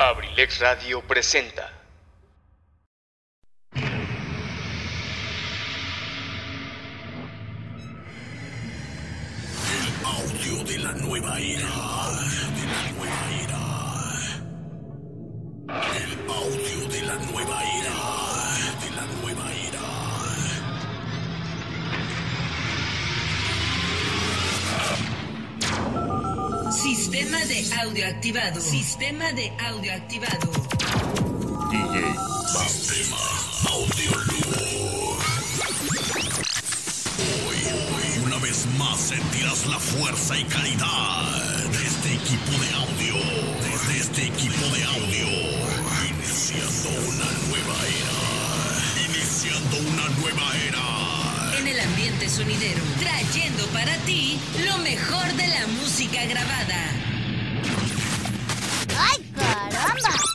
Abrilex 0.00 0.60
Radio 0.60 1.02
presenta. 1.02 1.70
El 3.74 3.84
audio 10.02 10.64
de 10.64 10.78
la 10.78 10.92
nueva 10.92 11.38
era. 11.38 11.68
De 12.56 12.64
la 12.72 12.82
nueva 12.96 13.20
era. 13.44 13.64
El 15.94 16.12
audio 16.30 16.88
de 16.88 17.02
la 17.02 17.16
nueva 17.16 17.62
era. 17.62 17.99
Sistema 26.82 27.38
de 27.44 27.62
audio 27.82 28.06
activado. 28.06 28.58
Sistema 28.58 29.30
de 29.34 29.52
audio 29.68 29.92
activado. 29.92 30.50
DJ 31.70 32.14
Sistema 32.48 33.18
Audio 33.68 34.10
Lugo. 34.30 35.18
Hoy, 37.18 37.58
hoy, 37.68 38.24
una 38.24 38.38
vez 38.38 38.66
más 38.78 38.98
sentirás 38.98 39.66
la 39.66 39.78
fuerza 39.78 40.38
y 40.38 40.44
calidad 40.44 41.68
de 41.70 41.86
este 41.86 42.14
equipo 42.14 42.52
de 42.52 42.72
audio. 42.72 43.14
Desde 43.60 43.98
este 44.00 44.26
equipo 44.28 44.64
de 44.74 44.82
audio. 44.84 45.28
Iniciando 46.08 46.88
una 47.08 47.30
nueva 47.46 47.76
era. 48.00 48.18
Iniciando 49.06 49.76
una 49.76 50.08
nueva 50.18 50.56
era. 50.66 51.19
El 51.70 51.78
ambiente 51.78 52.28
sonidero. 52.28 52.82
Trayendo 52.98 53.64
para 53.68 53.96
ti 53.98 54.40
lo 54.66 54.78
mejor 54.78 55.32
de 55.34 55.46
la 55.46 55.68
música 55.68 56.24
grabada. 56.24 56.90
¡Ay, 58.98 59.24
caramba! 59.36 60.29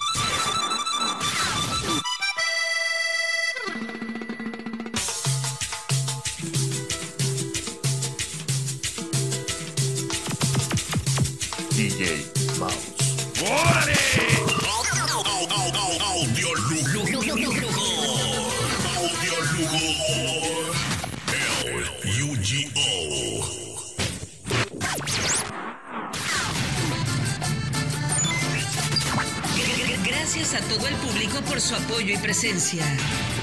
Público 31.35 31.41
por 31.49 31.61
su 31.61 31.75
apoyo 31.75 32.13
y 32.13 32.17
presencia. 32.17 32.85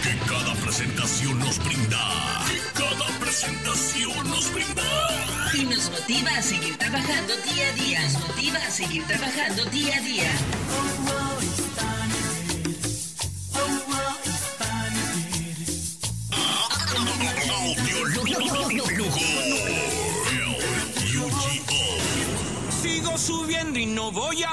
Que 0.03 0.17
cada 0.27 0.55
presentación 0.55 1.39
nos 1.39 1.59
brinda. 1.65 2.45
Que 2.47 2.59
cada 2.79 3.07
presentación 3.19 4.29
nos 4.29 4.53
brinda. 4.53 4.83
Y 5.55 5.65
nos 5.65 5.91
motiva 5.91 6.31
a 6.31 6.43
seguir 6.43 6.77
trabajando 6.77 7.35
día 7.37 7.69
a 7.69 7.73
día. 7.73 8.03
Nos 8.03 8.29
motiva 8.29 8.59
a 8.59 8.71
seguir 8.71 9.05
trabajando 9.07 9.65
día 9.67 9.97
a 9.97 10.01
día. 10.01 10.31
Sigo 22.83 23.19
subiendo 23.19 23.79
y 23.79 23.87
no 23.87 24.11
voy 24.11 24.43
a 24.43 24.52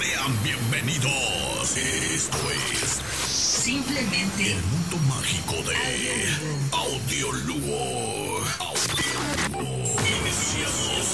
sean 0.00 0.32
bienvenidos. 0.42 1.76
Esto 1.76 2.38
es 2.50 3.00
Simplemente 3.28 4.52
el 4.52 4.62
mundo 4.62 4.96
mágico 5.08 5.54
de 5.68 5.76
Audio 6.72 7.32
Lugo. 7.32 8.40
Audio 8.58 9.20
Lugo. 9.52 9.68
Iniciamos. 10.22 11.06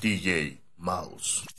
DJ 0.00 0.60
Mouse. 0.76 1.53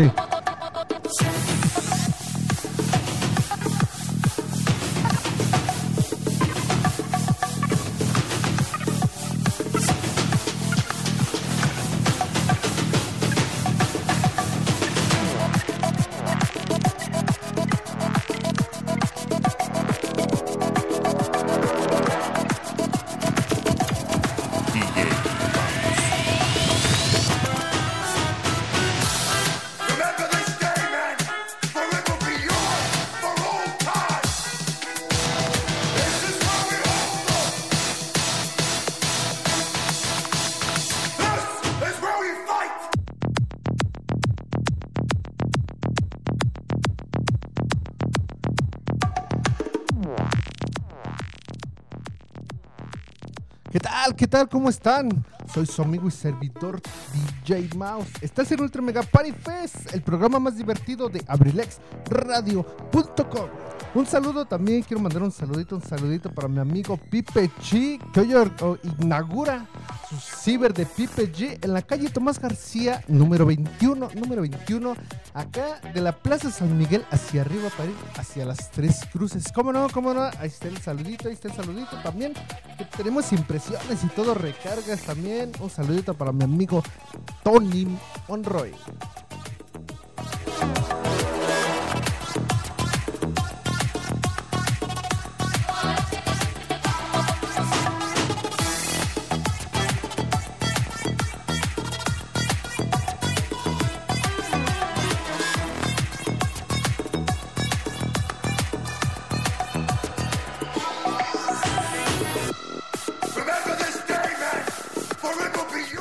Sí. 0.00 0.39
Tal? 54.30 54.48
¿Cómo 54.48 54.70
están? 54.70 55.10
Soy 55.52 55.66
su 55.66 55.82
amigo 55.82 56.06
y 56.06 56.12
servidor 56.12 56.80
DJ 57.12 57.70
Mouse. 57.76 58.06
Estás 58.22 58.52
en 58.52 58.60
Ultra 58.60 58.80
Mega 58.80 59.02
Party 59.02 59.32
Fest, 59.32 59.92
el 59.92 60.02
programa 60.02 60.38
más 60.38 60.56
divertido 60.56 61.08
de 61.08 61.20
abrilexradio.com. 61.26 63.48
Un 63.92 64.06
saludo 64.06 64.44
también, 64.44 64.82
quiero 64.82 65.02
mandar 65.02 65.24
un 65.24 65.32
saludito, 65.32 65.74
un 65.74 65.82
saludito 65.82 66.32
para 66.32 66.46
mi 66.46 66.60
amigo 66.60 66.96
Pipe 66.96 67.50
Chi, 67.60 67.98
que 68.14 68.20
hoy 68.20 68.78
inaugura 69.00 69.66
su 70.10 70.16
ciber 70.16 70.74
de 70.74 70.86
Pipe 70.86 71.32
G 71.32 71.64
en 71.64 71.72
la 71.72 71.82
calle 71.82 72.10
Tomás 72.10 72.40
García, 72.40 73.04
número 73.06 73.46
21, 73.46 74.10
número 74.16 74.42
21, 74.42 74.96
acá 75.34 75.80
de 75.94 76.00
la 76.00 76.10
Plaza 76.10 76.50
San 76.50 76.76
Miguel 76.76 77.04
hacia 77.12 77.42
arriba 77.42 77.68
para 77.76 77.90
ir 77.90 77.96
hacia 78.16 78.44
las 78.44 78.72
Tres 78.72 79.06
Cruces. 79.12 79.52
¿Cómo 79.52 79.72
no? 79.72 79.88
¿Cómo 79.88 80.12
no? 80.12 80.22
Ahí 80.22 80.48
está 80.48 80.66
el 80.66 80.78
saludito, 80.78 81.28
ahí 81.28 81.34
está 81.34 81.46
el 81.46 81.54
saludito 81.54 81.96
también. 82.02 82.34
tenemos 82.96 83.32
impresiones 83.32 84.02
y 84.02 84.08
todo, 84.08 84.34
recargas 84.34 85.02
también. 85.02 85.52
Un 85.60 85.70
saludito 85.70 86.14
para 86.14 86.32
mi 86.32 86.42
amigo 86.42 86.82
Tony 87.44 87.86
Monroy. 88.26 88.74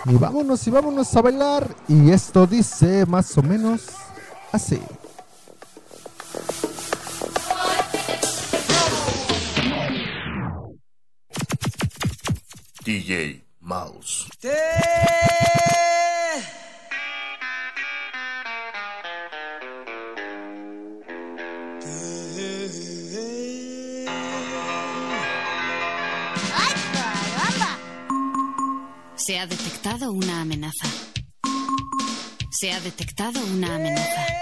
Y 0.10 0.16
vámonos 0.16 0.66
y 0.66 0.72
vámonos 0.72 1.16
a 1.16 1.22
bailar. 1.22 1.76
Y 1.88 2.10
esto 2.10 2.48
dice 2.48 3.06
más 3.06 3.38
o 3.38 3.44
menos 3.44 3.90
así. 4.52 4.82
DJ 12.84 13.46
Mouse. 13.60 14.28
¡Ay, 14.44 15.69
Se 29.30 29.38
ha 29.38 29.46
detectado 29.46 30.12
una 30.12 30.42
amenaza. 30.42 30.88
Se 32.50 32.72
ha 32.72 32.80
detectado 32.80 33.40
una 33.54 33.76
amenaza. 33.76 34.39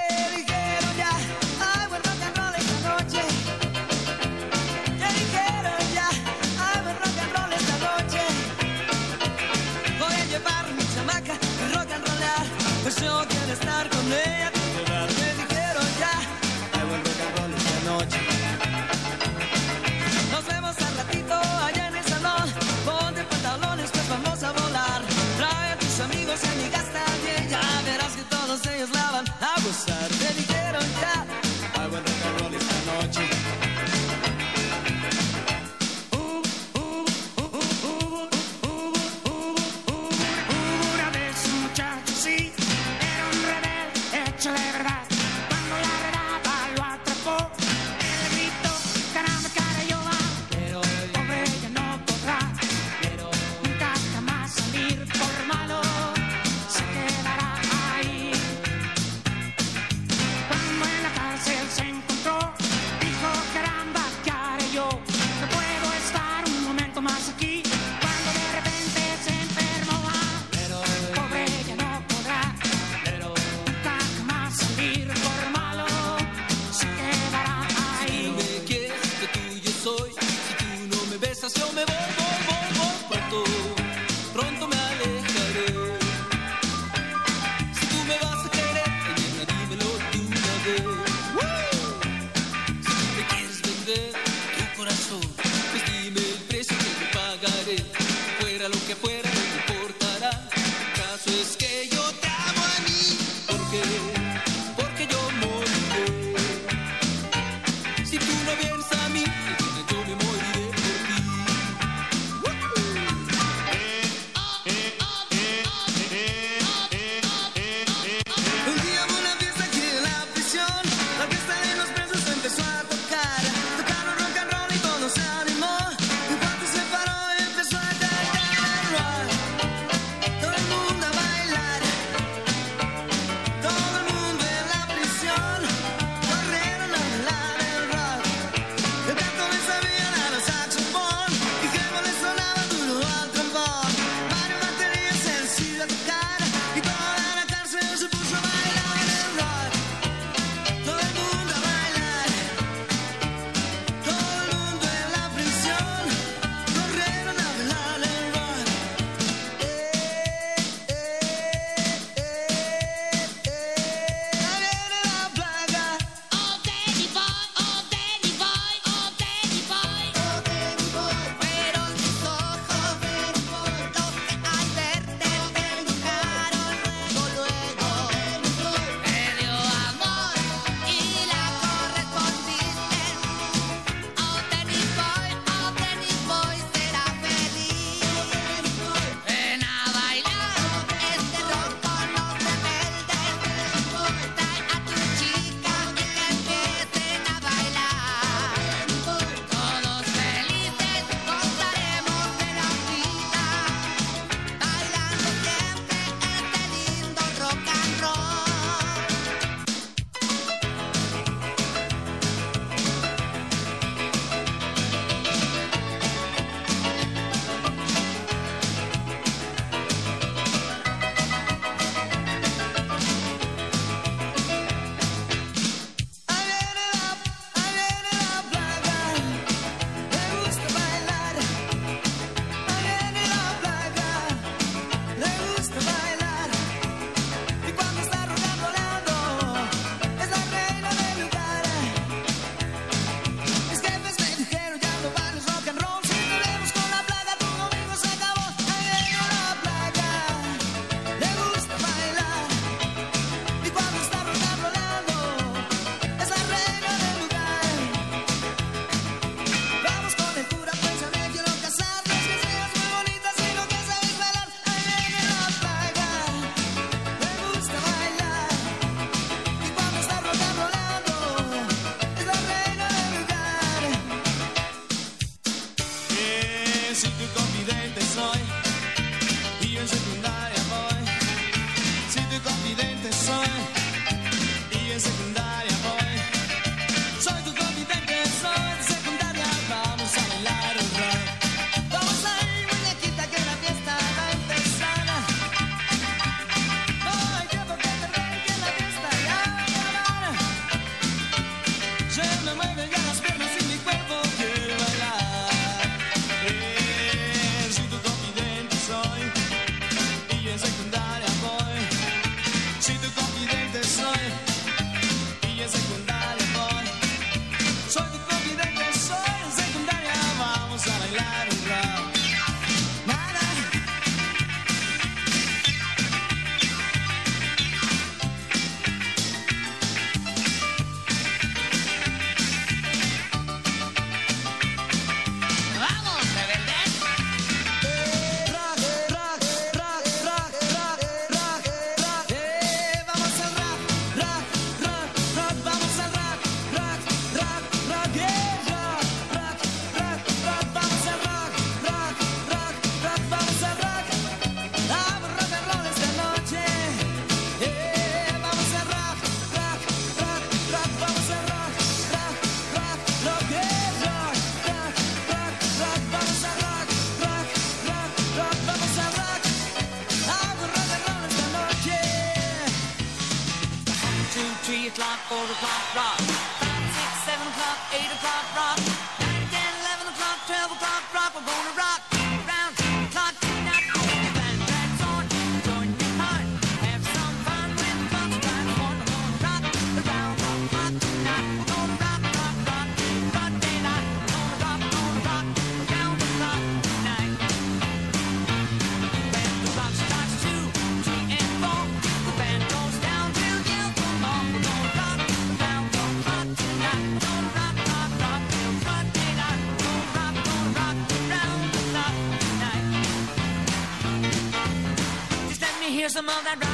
Some 416.18 416.30
of 416.30 416.44
that 416.46 416.67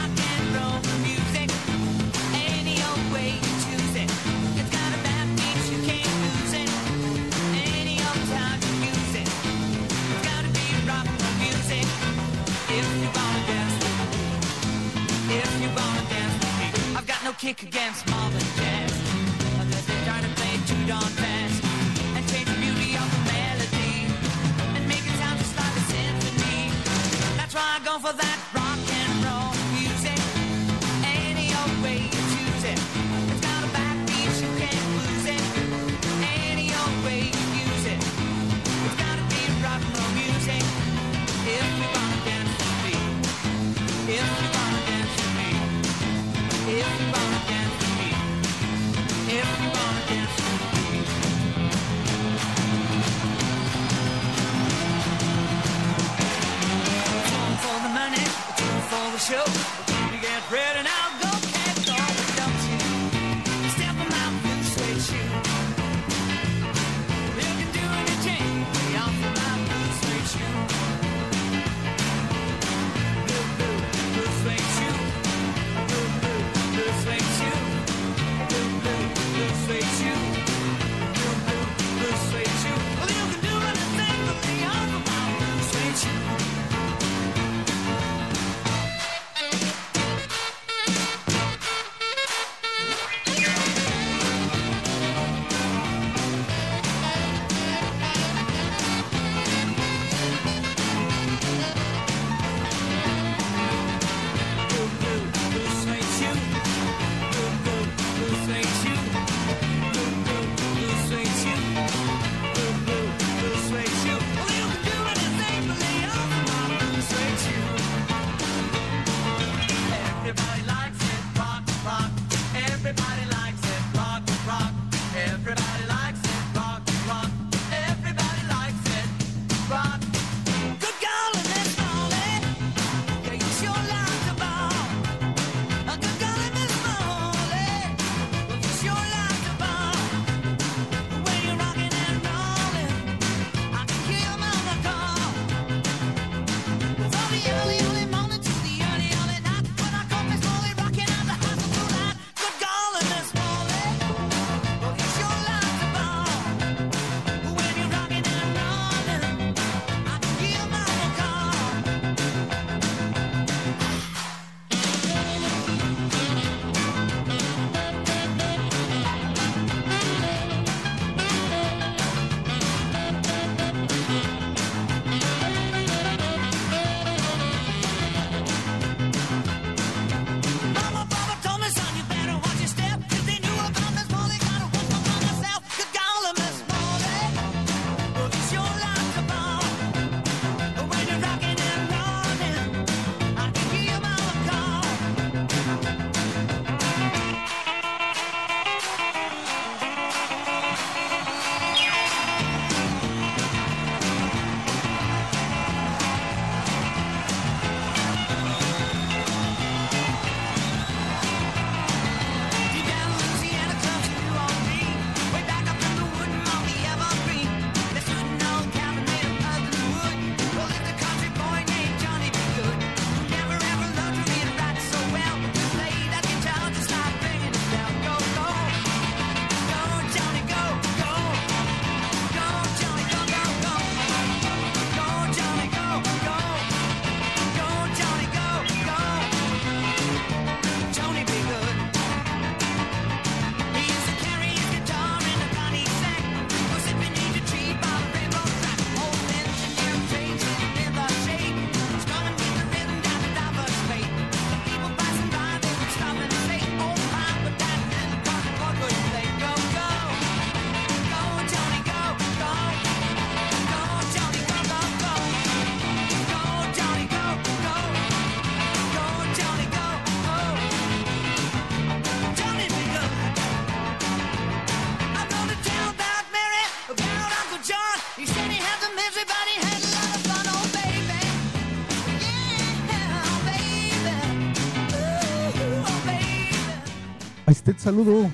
está 287.51 287.71
el 287.71 287.79
saludo. 287.79 288.29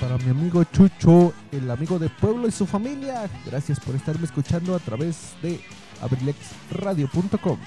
Para 0.00 0.18
mi 0.18 0.30
amigo 0.30 0.64
Chucho, 0.64 1.32
el 1.52 1.70
amigo 1.70 1.98
de 1.98 2.08
pueblo 2.08 2.48
y 2.48 2.50
su 2.50 2.66
familia. 2.66 3.30
Gracias 3.46 3.78
por 3.78 3.94
estarme 3.94 4.24
escuchando 4.24 4.74
a 4.74 4.78
través 4.78 5.34
de 5.42 5.60
abrilexradio.com. 6.00 7.58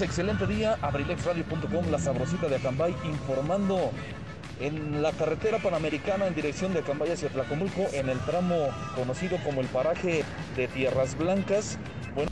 Excelente 0.00 0.46
día. 0.46 0.76
Abrilexradio.com, 0.82 1.90
la 1.90 1.98
sabrosita 1.98 2.48
de 2.48 2.56
Acambay, 2.56 2.94
informando 3.04 3.90
en 4.60 5.00
la 5.00 5.12
carretera 5.12 5.58
panamericana 5.58 6.26
en 6.26 6.34
dirección 6.34 6.74
de 6.74 6.80
Acambay 6.80 7.12
hacia 7.12 7.30
Tlacomulco, 7.30 7.86
en 7.92 8.10
el 8.10 8.18
tramo 8.20 8.68
conocido 8.94 9.38
como 9.42 9.62
el 9.62 9.68
paraje 9.68 10.22
de 10.54 10.68
Tierras 10.68 11.16
Blancas. 11.16 11.78
Bueno, 12.14 12.30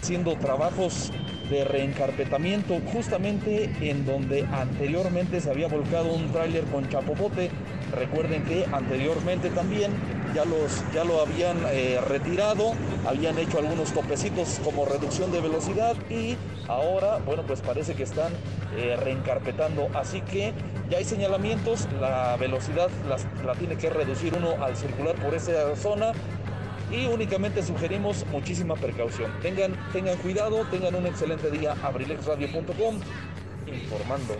haciendo 0.00 0.36
trabajos 0.36 1.10
de 1.50 1.64
reencarpetamiento 1.64 2.80
justamente 2.92 3.72
en 3.80 4.06
donde 4.06 4.46
anteriormente 4.52 5.40
se 5.40 5.50
había 5.50 5.66
volcado 5.66 6.12
un 6.12 6.30
tráiler 6.30 6.64
con 6.66 6.88
chapopote. 6.88 7.50
Recuerden 7.92 8.44
que 8.44 8.66
anteriormente 8.72 9.50
también 9.50 9.90
ya, 10.32 10.44
los, 10.44 10.84
ya 10.94 11.02
lo 11.02 11.20
habían 11.20 11.58
eh, 11.72 12.00
retirado, 12.06 12.72
habían 13.04 13.36
hecho 13.38 13.58
algunos 13.58 13.92
topecitos 13.92 14.60
como 14.62 14.84
reducción 14.84 15.32
de 15.32 15.40
velocidad 15.40 15.96
y 16.08 16.36
ahora, 16.70 17.18
bueno, 17.18 17.42
pues 17.46 17.60
parece 17.60 17.94
que 17.94 18.04
están 18.04 18.32
eh, 18.76 18.96
reencarpetando. 18.96 19.88
Así 19.94 20.20
que 20.22 20.52
ya 20.88 20.98
hay 20.98 21.04
señalamientos, 21.04 21.88
la 22.00 22.36
velocidad 22.36 22.88
la 23.44 23.54
tiene 23.54 23.76
que 23.76 23.90
reducir 23.90 24.34
uno 24.34 24.62
al 24.62 24.76
circular 24.76 25.14
por 25.16 25.34
esa 25.34 25.74
zona 25.76 26.12
y 26.90 27.06
únicamente 27.06 27.62
sugerimos 27.62 28.26
muchísima 28.32 28.74
precaución. 28.74 29.30
Tengan, 29.40 29.76
tengan 29.92 30.16
cuidado, 30.18 30.64
tengan 30.70 30.94
un 30.94 31.06
excelente 31.06 31.50
día. 31.50 31.74
Abrilexradio.com 31.82 33.00
informando. 33.66 34.36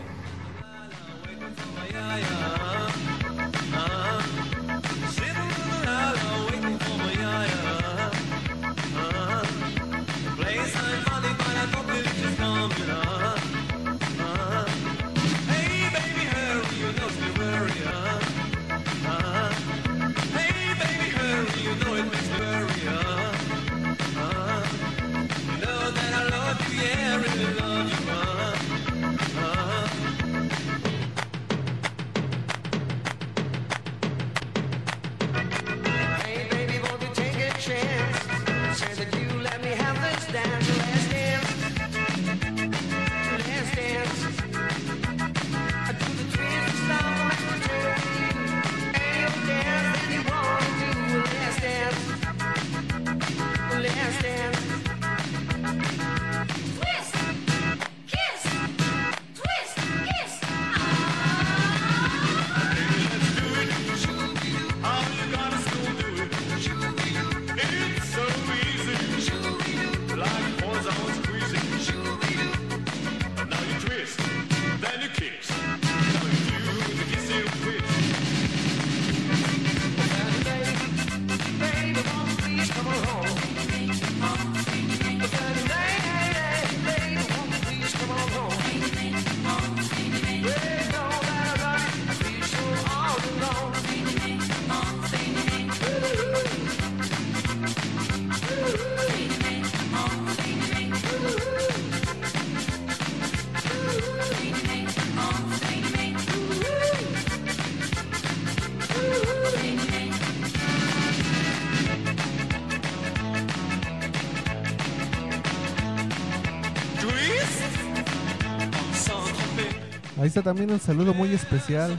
está 120.31 120.43
también 120.43 120.71
un 120.71 120.79
saludo 120.79 121.13
muy 121.13 121.35
especial 121.35 121.99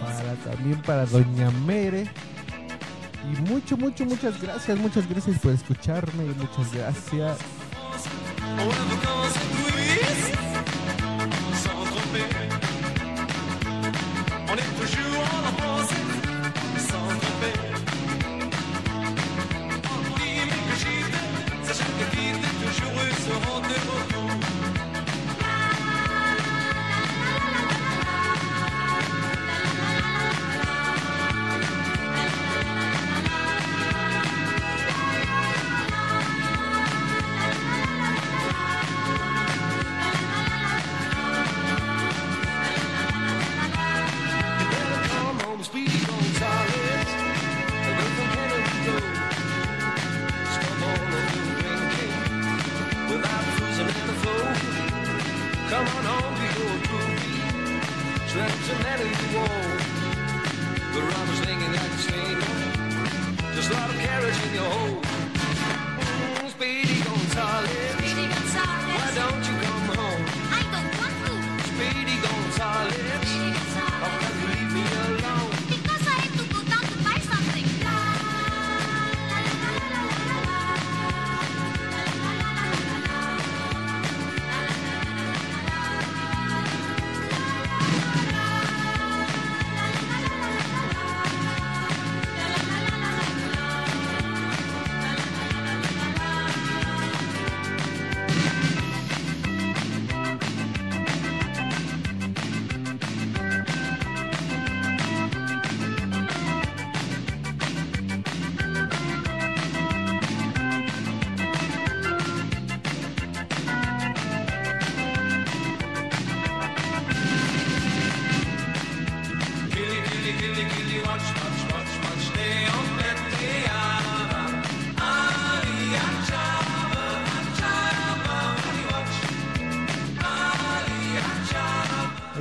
para 0.00 0.34
también 0.36 0.80
para 0.82 1.04
Doña 1.04 1.50
Mere. 1.66 2.08
Y 3.24 3.50
mucho, 3.50 3.76
mucho, 3.76 4.04
muchas 4.04 4.40
gracias, 4.40 4.78
muchas 4.78 5.08
gracias 5.08 5.38
por 5.40 5.52
escucharme 5.52 6.24
y 6.24 6.34
muchas 6.40 6.72
gracias 6.72 7.38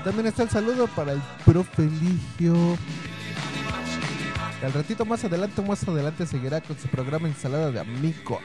También 0.07 0.27
está 0.27 0.43
el 0.43 0.49
saludo 0.49 0.87
para 0.87 1.11
el 1.11 1.21
profe 1.43 1.81
Ligio. 1.81 2.77
Al 4.63 4.71
ratito 4.71 5.03
más 5.03 5.25
adelante, 5.25 5.61
más 5.61 5.85
adelante 5.85 6.25
seguirá 6.25 6.61
con 6.61 6.79
su 6.79 6.87
programa 6.87 7.27
Ensalada 7.27 7.71
de 7.71 7.81
Amigos. 7.81 8.39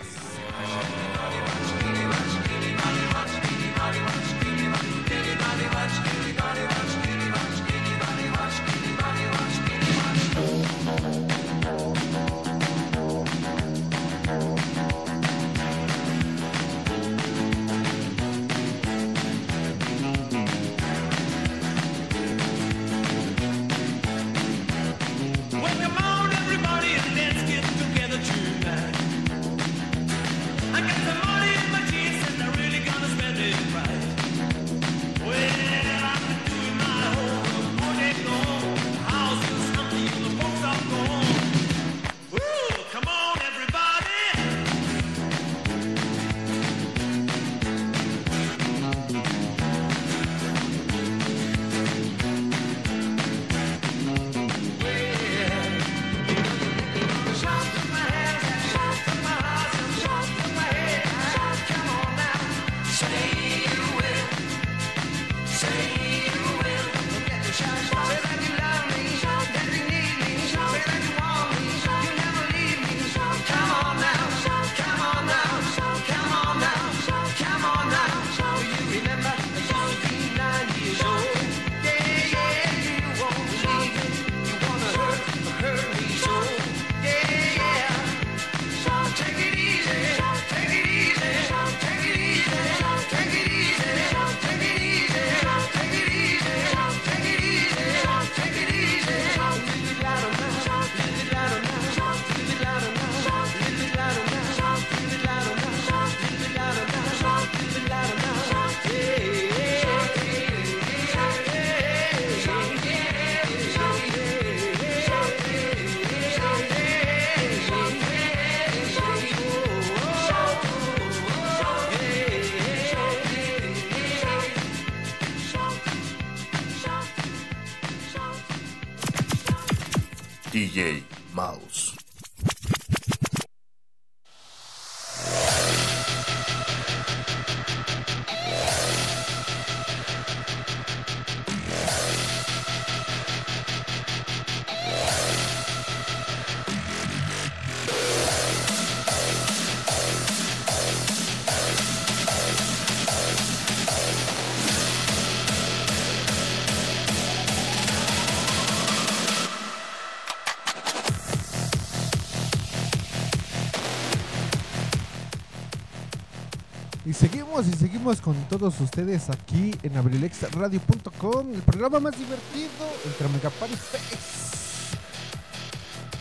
Seguimos 168.02 168.20
con 168.20 168.34
todos 168.48 168.80
ustedes 168.80 169.30
aquí 169.30 169.70
en 169.84 169.96
abrilexradio.com, 169.96 171.54
el 171.54 171.60
programa 171.62 172.00
más 172.00 172.18
divertido 172.18 172.68
entre 173.06 173.28
Megapari 173.28 173.74
Fest. 173.76 174.96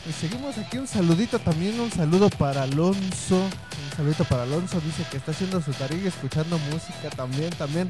Y 0.07 0.13
seguimos 0.13 0.55
aquí 0.59 0.77
un 0.77 0.87
saludito 0.87 1.39
también, 1.39 1.79
un 1.79 1.89
saludo 1.91 2.29
para 2.29 2.63
Alonso. 2.63 3.35
Un 3.37 3.97
saludito 3.97 4.23
para 4.25 4.43
Alonso, 4.43 4.79
dice 4.81 5.03
que 5.09 5.17
está 5.17 5.31
haciendo 5.31 5.59
su 5.59 5.71
tarea 5.73 5.97
y 6.03 6.05
escuchando 6.07 6.59
música 6.71 7.09
también, 7.15 7.49
también. 7.51 7.89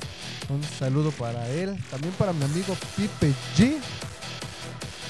Un 0.50 0.64
saludo 0.80 1.12
para 1.12 1.46
él, 1.50 1.78
también 1.92 2.14
para 2.14 2.32
mi 2.32 2.46
amigo 2.46 2.78
Pipe 2.96 3.34
G. 3.58 3.78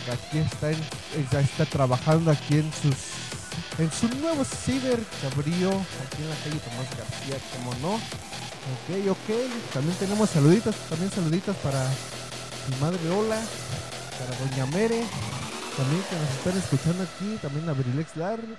Que 0.05 0.11
aquí 0.11 0.39
está, 0.39 0.71
en- 0.71 1.39
está 1.43 1.65
trabajando 1.65 2.31
aquí 2.31 2.55
en 2.55 2.71
sus 2.81 2.95
en 3.81 3.91
su 3.91 4.07
nuevo 4.19 4.43
ciber 4.45 4.99
que 4.99 5.27
abrió 5.27 5.69
aquí 5.69 6.21
en 6.21 6.29
la 6.29 6.35
calle 6.43 6.59
Tomás 6.59 6.97
García, 6.97 7.37
como 7.55 7.73
no. 7.81 7.95
Ok, 7.95 9.09
ok. 9.09 9.73
También 9.73 9.97
tenemos 9.97 10.29
saluditos, 10.29 10.75
también 10.87 11.09
saluditos 11.09 11.55
para 11.57 11.83
mi 12.69 12.75
madre 12.79 13.09
Ola, 13.09 13.41
para 14.19 14.37
Doña 14.37 14.67
Mere, 14.67 15.03
también 15.75 16.03
que 16.09 16.15
nos 16.15 16.29
están 16.29 16.57
escuchando 16.57 17.03
aquí, 17.03 17.39
también 17.41 17.67
a 17.69 17.73
Brilex 17.73 18.15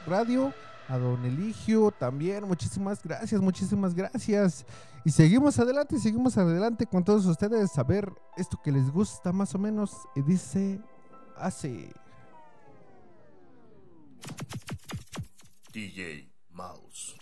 Radio, 0.08 0.52
a 0.88 0.98
Don 0.98 1.24
Eligio, 1.24 1.92
también, 1.92 2.42
muchísimas 2.48 3.00
gracias, 3.00 3.40
muchísimas 3.40 3.94
gracias. 3.94 4.66
Y 5.04 5.10
seguimos 5.10 5.56
adelante, 5.60 6.00
seguimos 6.00 6.36
adelante 6.36 6.84
con 6.86 7.04
todos 7.04 7.26
ustedes 7.26 7.78
a 7.78 7.84
ver 7.84 8.12
esto 8.36 8.60
que 8.60 8.72
les 8.72 8.90
gusta 8.90 9.30
más 9.32 9.54
o 9.54 9.58
menos. 9.58 9.92
Y 10.16 10.22
dice 10.22 10.80
así. 11.36 11.92
DJ 15.72 16.26
Mouse. 16.52 17.21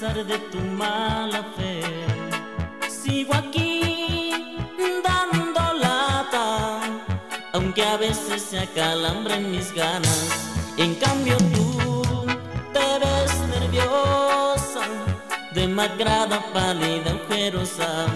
De 0.00 0.38
tu 0.52 0.60
mala 0.60 1.42
fe. 1.56 1.82
Sigo 2.88 3.34
aquí 3.34 4.30
dando 5.02 5.74
lata, 5.74 6.80
aunque 7.52 7.82
a 7.84 7.96
veces 7.96 8.42
se 8.42 8.60
acalambren 8.60 9.50
mis 9.50 9.74
ganas. 9.74 10.50
En 10.76 10.94
cambio 10.94 11.36
tú 11.52 12.04
te 12.72 12.98
ves 13.02 13.32
nerviosa, 13.48 14.82
demacrada, 15.52 16.44
pálida, 16.52 17.14
ojerosa, 17.14 18.06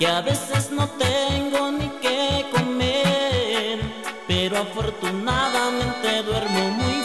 que 0.00 0.08
a 0.08 0.22
veces 0.22 0.72
no 0.72 0.88
tengo 0.88 1.70
ni 1.70 1.88
qué 2.00 2.46
comer, 2.50 3.78
pero 4.26 4.58
afortunadamente 4.58 6.24
duermo 6.24 6.70
muy 6.70 7.01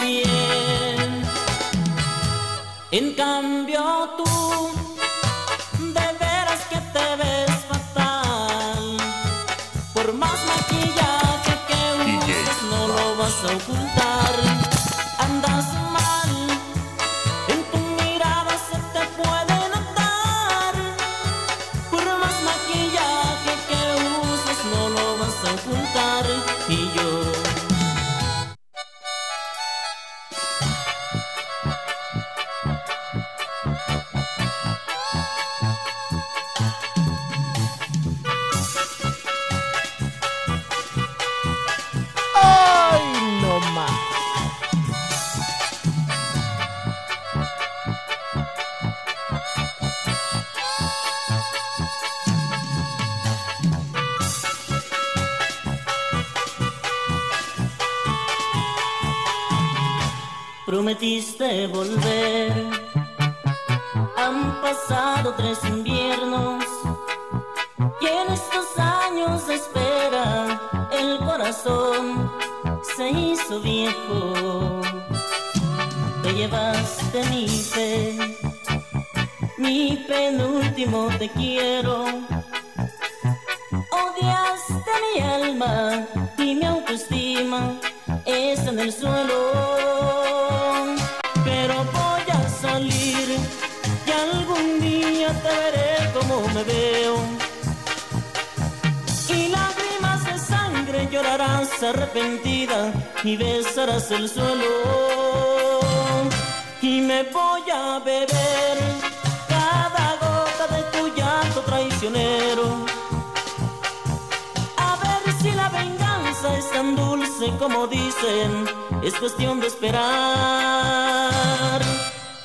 En 2.99 3.13
cambio 3.13 4.09
tú, 4.17 4.71
de 5.93 6.07
veras 6.19 6.61
que 6.67 6.79
te 6.93 7.15
ves 7.19 7.51
fatal, 7.69 8.97
por 9.93 10.13
más 10.13 10.39
maquillaje 10.47 11.53
que 11.67 11.79
uses 12.15 12.63
no 12.71 12.87
lo 12.87 13.15
vas 13.17 13.43
a 13.43 13.55
ocultar. 13.55 13.86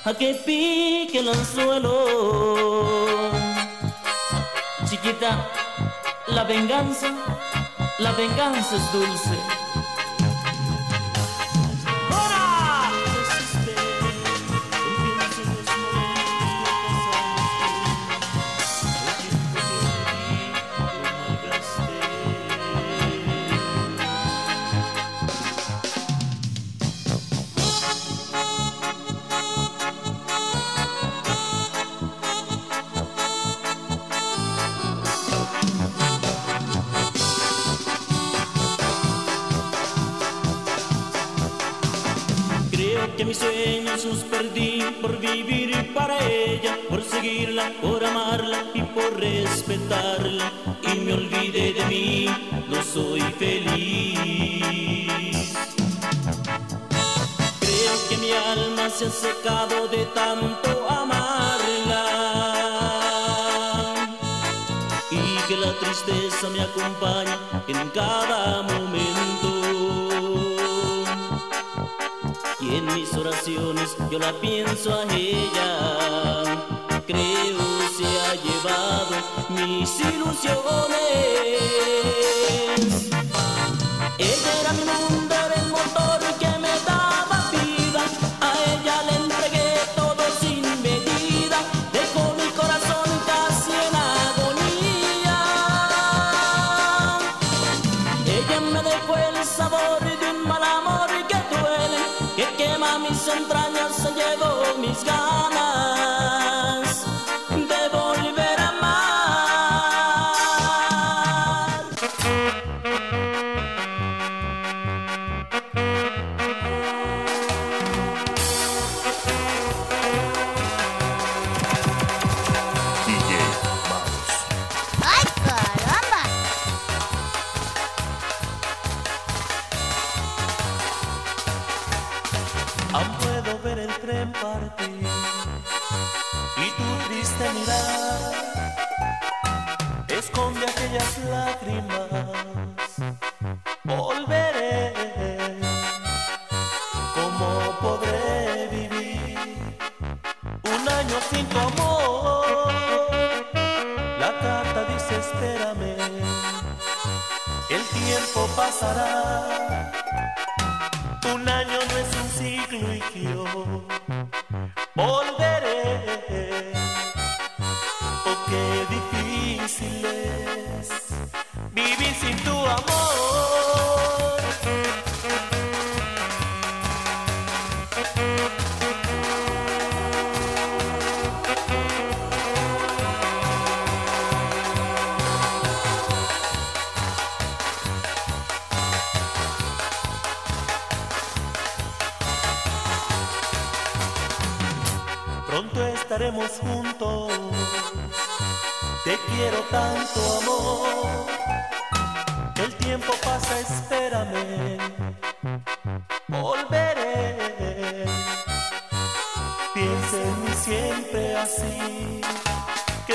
A 0.04 0.14
que 0.14 0.34
pique 0.34 1.20
el 1.20 1.28
anzuelo. 1.28 3.30
Chiquita, 4.88 5.48
la 6.28 6.44
venganza, 6.44 7.12
la 7.98 8.12
venganza 8.12 8.76
es 8.76 8.92
dulce. 8.92 9.51
Perdí 44.32 44.80
por 45.02 45.18
vivir 45.18 45.92
para 45.92 46.16
ella, 46.26 46.78
por 46.88 47.02
seguirla, 47.04 47.70
por 47.82 48.02
amarla 48.02 48.64
y 48.72 48.82
por 48.82 49.10
respetarla. 49.20 50.50
Y 50.90 50.94
me 51.00 51.12
olvidé 51.12 51.74
de 51.74 51.84
mí, 51.84 52.26
no 52.68 52.82
soy 52.82 53.20
feliz. 53.38 54.62
Creo 57.60 57.94
que 58.08 58.16
mi 58.16 58.32
alma 58.32 58.88
se 58.88 59.06
ha 59.06 59.10
secado 59.10 59.86
de 59.88 60.06
tanto 60.06 60.70
amarla 60.88 62.04
y 65.10 65.22
que 65.46 65.56
la 65.58 65.72
tristeza 65.74 66.48
me 66.48 66.62
acompaña 66.62 67.36
en 67.68 67.88
cada 67.90 68.62
momento. 68.62 69.21
Mis 72.94 73.12
oraciones 73.14 73.96
yo 74.10 74.18
la 74.18 74.32
pienso 74.40 74.94
a 74.94 75.04
ella. 75.14 76.64
Creo 77.06 77.58
se 77.96 78.04
ha 78.20 78.34
llevado 78.34 79.16
mis 79.50 80.00
ilusiones. 80.00 80.62
Ella 84.18 84.50
era 84.60 84.72
mi 84.72 84.84
mundo, 84.84 85.21
entrañas, 103.36 103.96
se 103.96 104.12
llevó 104.12 104.78
mis 104.78 105.04
ganas 105.04 105.41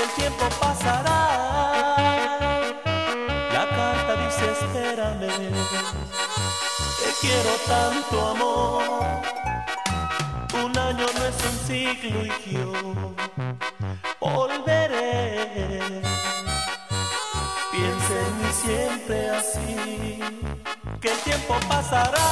el 0.08 0.14
tiempo 0.14 0.48
pasará. 0.60 1.20
La 3.52 3.68
carta 3.68 4.12
dice, 4.24 4.44
espérame. 4.52 5.52
Te 6.98 7.10
quiero 7.20 7.52
tanto, 7.66 8.28
amor. 8.28 8.82
Un 10.64 10.78
año 10.78 11.06
no 11.14 11.24
es 11.24 11.36
un 11.44 11.58
siglo 11.66 12.18
y 12.24 12.32
yo 12.52 12.72
volveré. 14.20 16.02
Piensa 17.70 18.14
en 18.26 18.32
mí 18.38 18.50
siempre 18.52 19.30
así, 19.30 20.20
que 21.00 21.08
el 21.12 21.18
tiempo 21.18 21.54
pasará. 21.68 22.28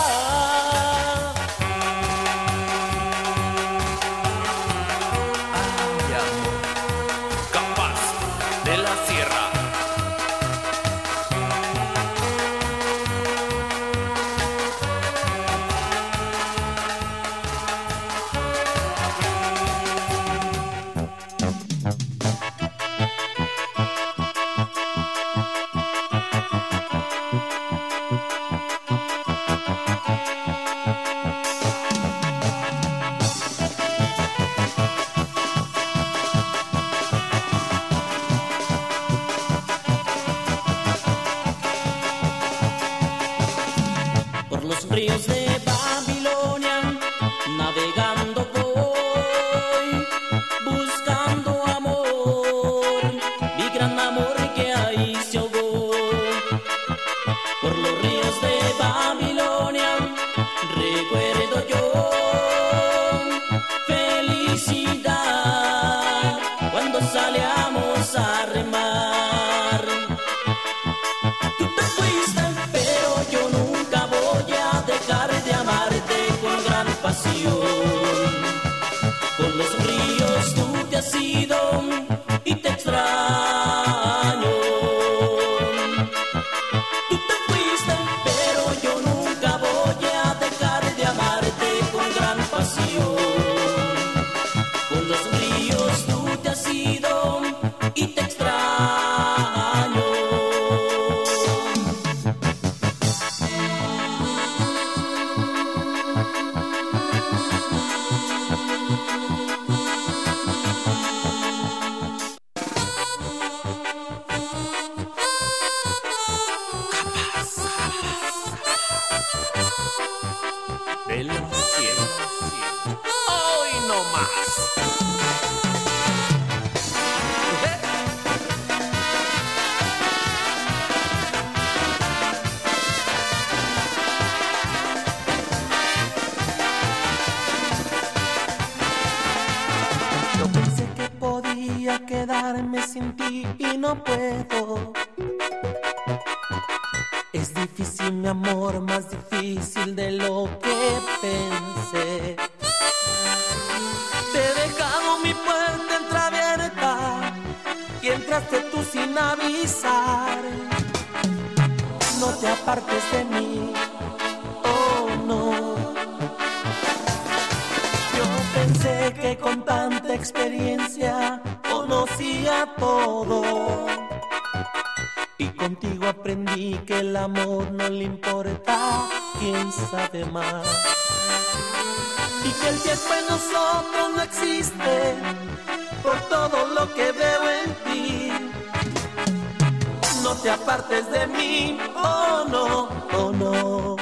Oh 191.94 192.46
no, 192.48 192.88
oh 193.18 193.32
no. 193.32 193.96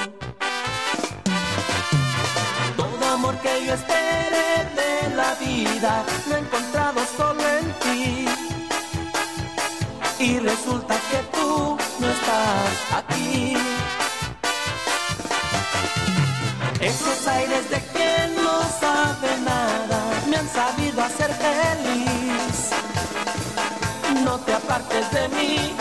Todo 2.76 3.12
amor 3.12 3.36
que 3.38 3.66
yo 3.66 3.74
esperé 3.74 4.48
de 4.80 5.14
la 5.16 5.34
vida 5.34 6.04
lo 6.28 6.36
he 6.36 6.38
encontrado 6.40 7.00
solo 7.16 7.42
en 7.58 7.72
ti. 7.82 8.26
Y 10.18 10.38
resulta 10.38 10.94
que 11.10 11.18
tú 11.36 11.76
no 12.00 12.08
estás 12.08 12.70
aquí. 13.00 13.56
Esos 16.80 17.26
aires 17.26 17.70
de 17.70 17.80
quien 17.92 18.34
no 18.36 18.60
sabe 18.80 19.38
nada 19.44 20.00
me 20.28 20.36
han 20.36 20.48
sabido 20.48 21.02
hacer 21.02 21.30
feliz. 21.34 22.70
No 24.22 24.38
te 24.38 24.52
apartes 24.52 25.10
de 25.12 25.28
mí, 25.28 25.74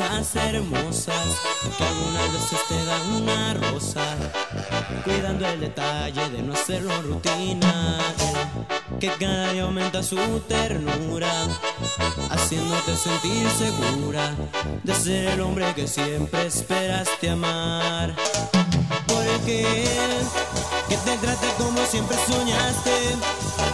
cosas 0.00 0.34
hermosas, 0.36 1.26
que 1.76 1.84
algunas 1.84 2.32
veces 2.32 2.58
te 2.68 2.84
da 2.84 3.02
una 3.16 3.54
rosa, 3.54 4.04
cuidando 5.04 5.46
el 5.46 5.60
detalle 5.60 6.30
de 6.30 6.42
no 6.42 6.54
hacerlo 6.54 6.90
rutina. 7.02 7.98
Que 8.98 9.08
cada 9.18 9.52
día 9.52 9.62
aumenta 9.62 10.02
su 10.02 10.16
ternura, 10.48 11.32
haciéndote 12.30 12.96
sentir 12.96 13.48
segura 13.50 14.34
de 14.82 14.94
ser 14.94 15.28
el 15.28 15.40
hombre 15.40 15.72
que 15.74 15.86
siempre 15.86 16.46
esperaste 16.46 17.30
amar. 17.30 18.14
Porque 19.06 19.62
él 19.62 20.26
que 20.88 20.96
te 20.98 21.16
trata 21.16 21.46
como 21.56 21.84
siempre 21.86 22.16
soñaste, 22.26 22.96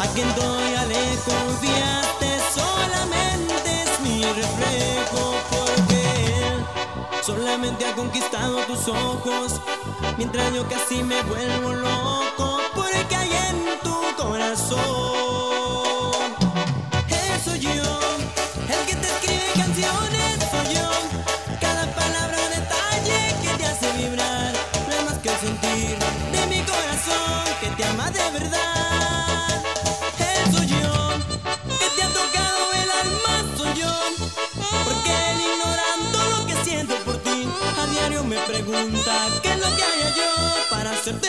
a 0.00 0.06
quien 0.14 0.32
todavía 0.34 0.84
le 0.86 1.04
confiaste, 1.24 2.28
solamente 2.54 3.82
es 3.82 4.00
mi 4.00 4.22
reflejo. 4.22 5.65
Solamente 7.26 7.84
ha 7.84 7.92
conquistado 7.96 8.56
tus 8.68 8.86
ojos, 8.86 9.60
mientras 10.16 10.54
yo 10.54 10.64
casi 10.68 11.02
me 11.02 11.20
vuelvo 11.24 11.72
loco, 11.72 12.60
porque 12.72 13.16
hay 13.16 13.30
en 13.50 13.80
tu 13.82 14.22
corazón. 14.22 15.25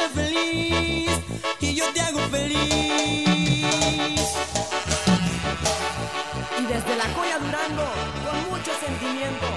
Feliz. 0.10 1.10
Y 1.60 1.76
yo 1.76 1.86
te 1.94 2.02
hago 2.02 2.20
feliz. 2.30 2.60
Y 6.60 6.66
desde 6.66 6.96
la 6.96 7.10
joya 7.16 7.40
Durango, 7.40 7.88
con 8.26 8.50
mucho 8.50 8.72
sentimiento, 8.80 9.48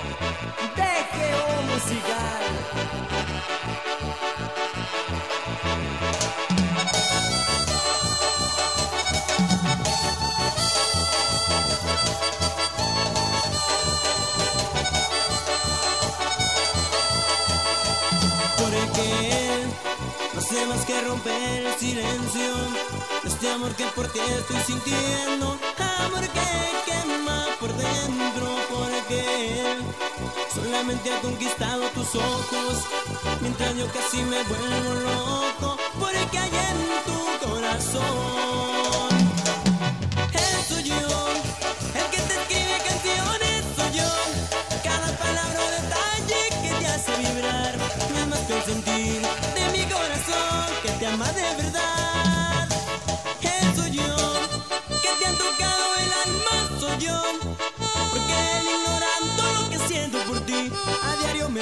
más 20.67 20.85
que 20.85 21.01
romper 21.03 21.67
el 21.67 21.75
silencio. 21.79 22.53
Este 23.25 23.51
amor 23.51 23.75
que 23.75 23.85
por 23.87 24.07
ti 24.09 24.21
estoy 24.21 24.61
sintiendo, 24.67 25.59
amor 26.07 26.27
que 26.37 26.91
quema 26.91 27.47
por 27.59 27.73
dentro. 27.75 28.49
Porque 28.69 29.77
solamente 30.55 31.13
ha 31.13 31.21
conquistado 31.21 31.89
tus 31.91 32.15
ojos, 32.15 32.85
mientras 33.41 33.77
yo 33.77 33.87
casi 33.93 34.23
me 34.23 34.43
vuelvo 34.45 34.95
loco. 34.95 35.77
Porque 35.99 36.39
hay 36.39 36.51
en 36.51 37.05
tu 37.07 37.47
corazón. 37.47 38.90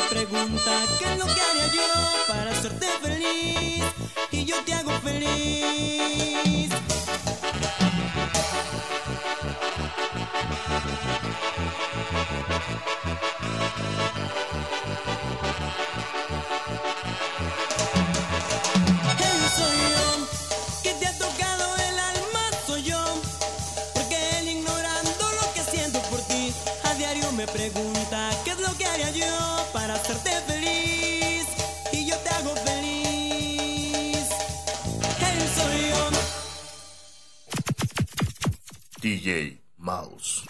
Pregunta 0.08 0.84
qué 0.98 1.04
es 1.12 1.18
lo 1.18 1.26
que 1.26 1.40
haría 1.40 1.66
yo 1.74 1.82
para 2.26 2.50
hacerte 2.50 2.86
feliz. 3.02 3.84
Y 4.30 4.44
yo 4.44 4.56
te 4.64 4.72
hago 4.74 4.92
feliz. 5.00 6.57
DJ 39.28 39.58
Mouse. 39.76 40.47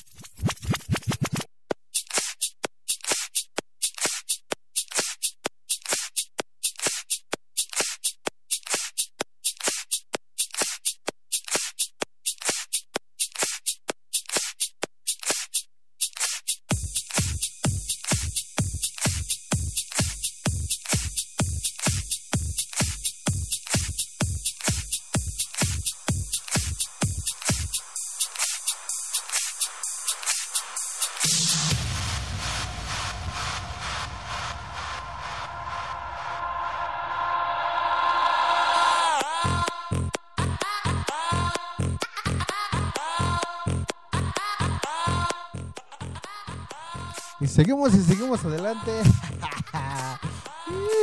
Seguimos 47.69 47.95
y 47.95 48.03
seguimos 48.03 48.43
adelante. 48.47 48.93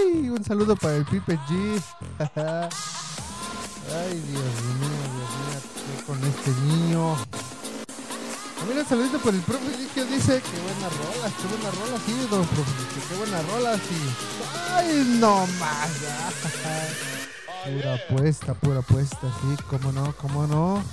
Uy, 0.08 0.30
un 0.30 0.44
saludo 0.44 0.76
para 0.76 0.96
el 0.96 1.06
Pipe 1.06 1.38
G. 1.48 1.82
Ay, 3.94 4.20
Dios 4.20 4.52
mío, 4.74 4.98
Dios 5.14 5.32
mío, 5.38 5.62
¿qué 5.76 6.04
con 6.06 6.24
este 6.24 6.50
niño? 6.62 7.16
También 8.58 8.80
un 8.80 8.86
saludito 8.88 9.20
por 9.20 9.36
el 9.36 9.42
profe 9.42 9.78
Ligio, 9.78 10.06
dice 10.08 10.42
que 10.42 10.60
buena 10.60 10.90
rola, 10.90 11.32
qué 11.38 11.48
buena 11.48 11.70
rola, 11.70 12.00
sí, 12.04 12.28
don 12.32 12.48
profe 12.48 12.72
Ligio, 12.80 13.10
qué 13.10 13.16
buena 13.16 13.42
rola, 13.44 13.78
sí. 13.78 14.00
Ay, 14.74 15.18
no 15.20 15.46
más. 15.60 15.92
Pura 17.76 17.94
apuesta, 17.96 18.54
pura 18.56 18.80
apuesta, 18.80 19.32
sí, 19.42 19.64
cómo 19.70 19.92
no, 19.92 20.16
cómo 20.18 20.48
no. 20.48 20.84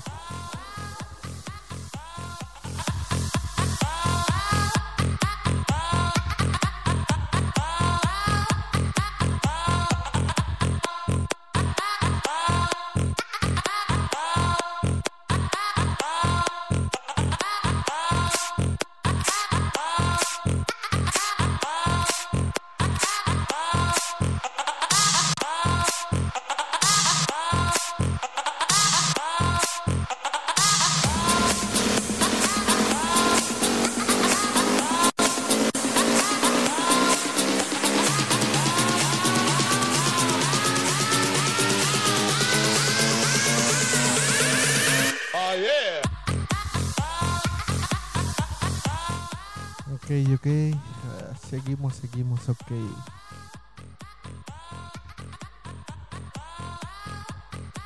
Seguimos, 51.62 51.94
seguimos, 51.94 52.48
ok. 52.48 52.72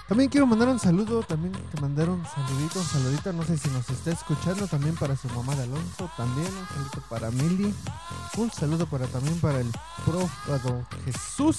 También 0.08 0.30
quiero 0.30 0.46
mandar 0.46 0.68
un 0.68 0.78
saludo, 0.78 1.22
también 1.24 1.52
te 1.52 1.80
mandaron 1.80 2.20
un 2.20 2.26
saludito, 2.86 3.32
no 3.32 3.42
sé 3.42 3.58
si 3.58 3.68
nos 3.70 3.88
está 3.90 4.12
escuchando, 4.12 4.66
también 4.68 4.94
para 4.94 5.16
su 5.16 5.28
mamá 5.30 5.54
de 5.56 5.64
Alonso, 5.64 6.08
también 6.16 6.46
un 6.46 6.66
saludo 6.68 7.08
para 7.10 7.30
Mili, 7.32 7.74
un 8.36 8.50
saludo 8.50 8.86
para 8.86 9.06
también 9.08 9.38
para 9.40 9.60
el 9.60 9.70
prof 10.04 10.30
Jesús. 11.04 11.58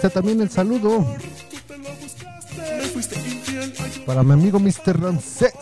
Está 0.00 0.08
también 0.08 0.40
el 0.40 0.48
saludo 0.48 1.04
para 4.06 4.22
mi 4.22 4.32
amigo 4.32 4.58
Mr. 4.58 4.98
Ramsés, 4.98 5.52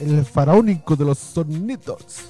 el 0.00 0.24
faraónico 0.24 0.96
de 0.96 1.04
los 1.04 1.18
sonidos. 1.18 2.25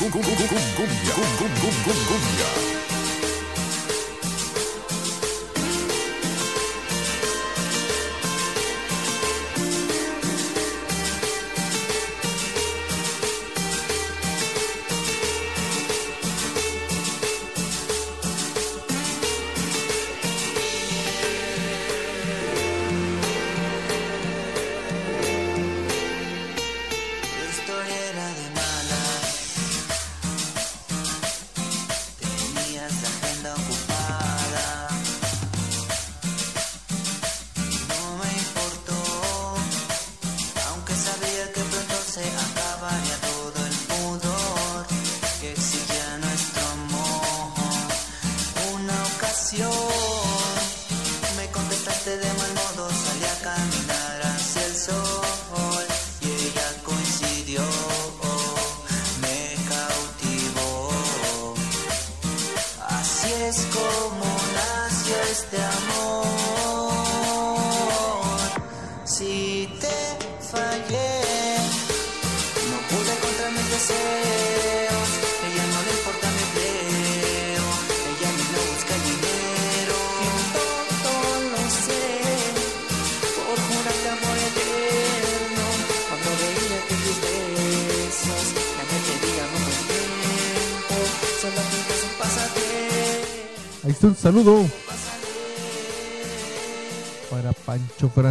Cum, 0.00 0.08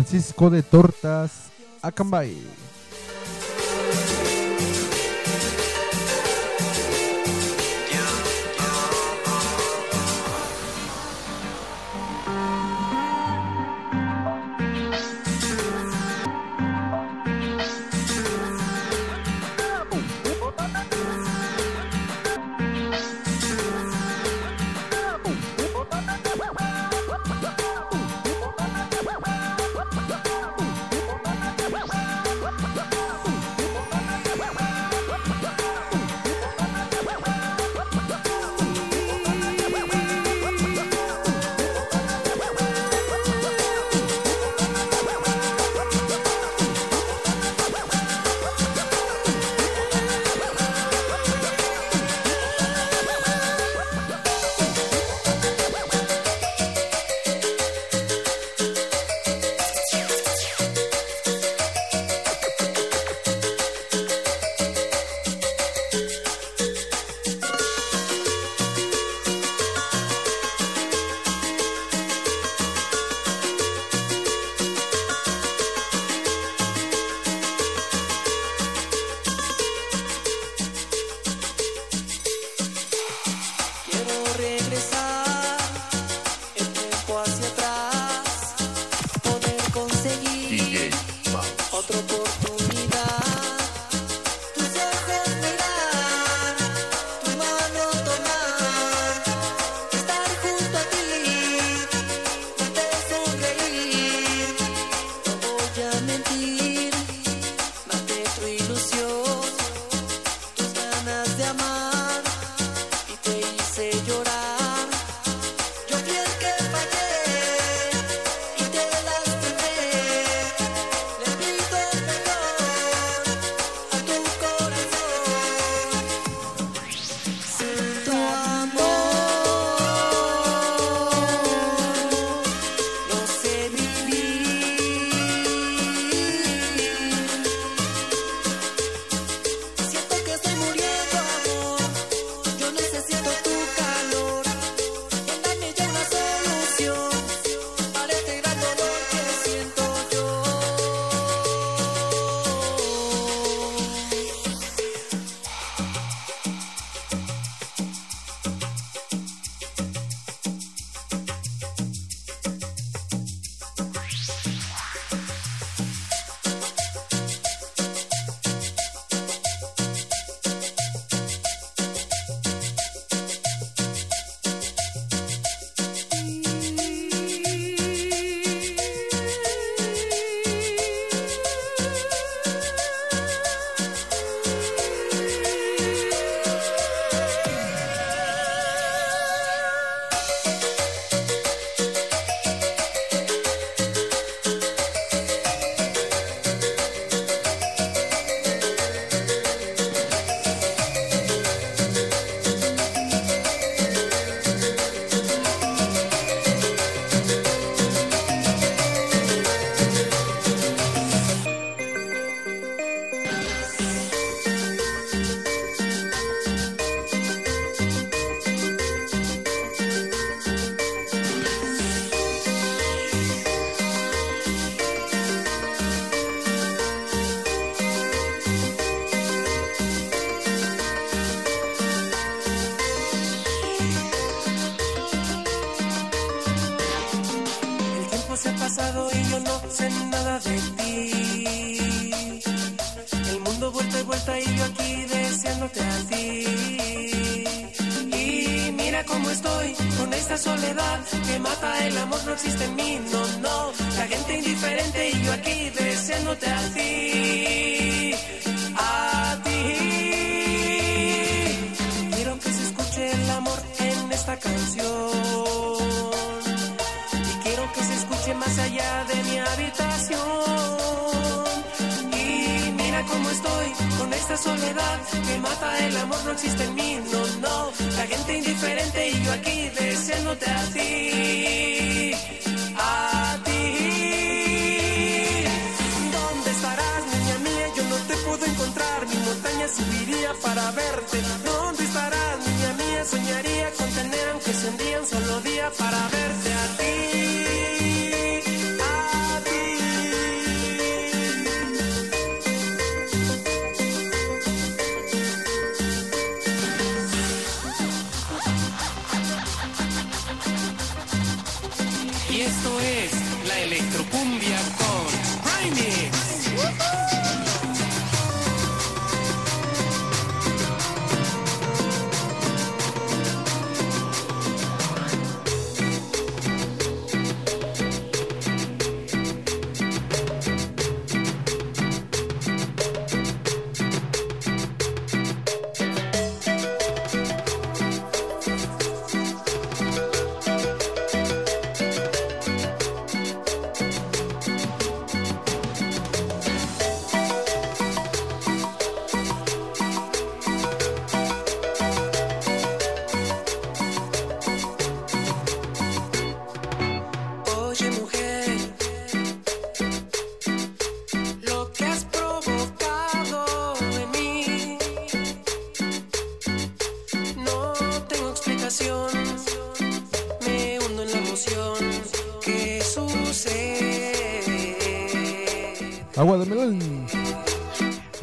Francisco 0.10 0.49
de 0.49 0.64
Tortas 0.64 1.51
Acambay. 1.84 2.36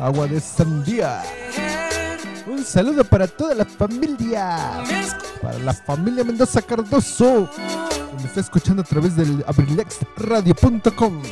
agua 0.07 0.29
de 0.29 0.41
sandía. 0.41 1.23
Un 2.47 2.65
saludo 2.65 3.05
para 3.05 3.27
toda 3.27 3.57
la 3.57 3.65
familia. 3.65 4.85
Para 5.43 5.59
la 5.59 5.75
familia 5.75 6.23
Mendoza 6.23 6.63
Cardoso. 6.63 7.51
Que 7.51 8.23
me 8.23 8.29
está 8.29 8.41
escuchando 8.41 8.83
a 8.83 8.85
través 8.85 9.17
del 9.17 9.45
abrilexradio.com. 9.47 11.23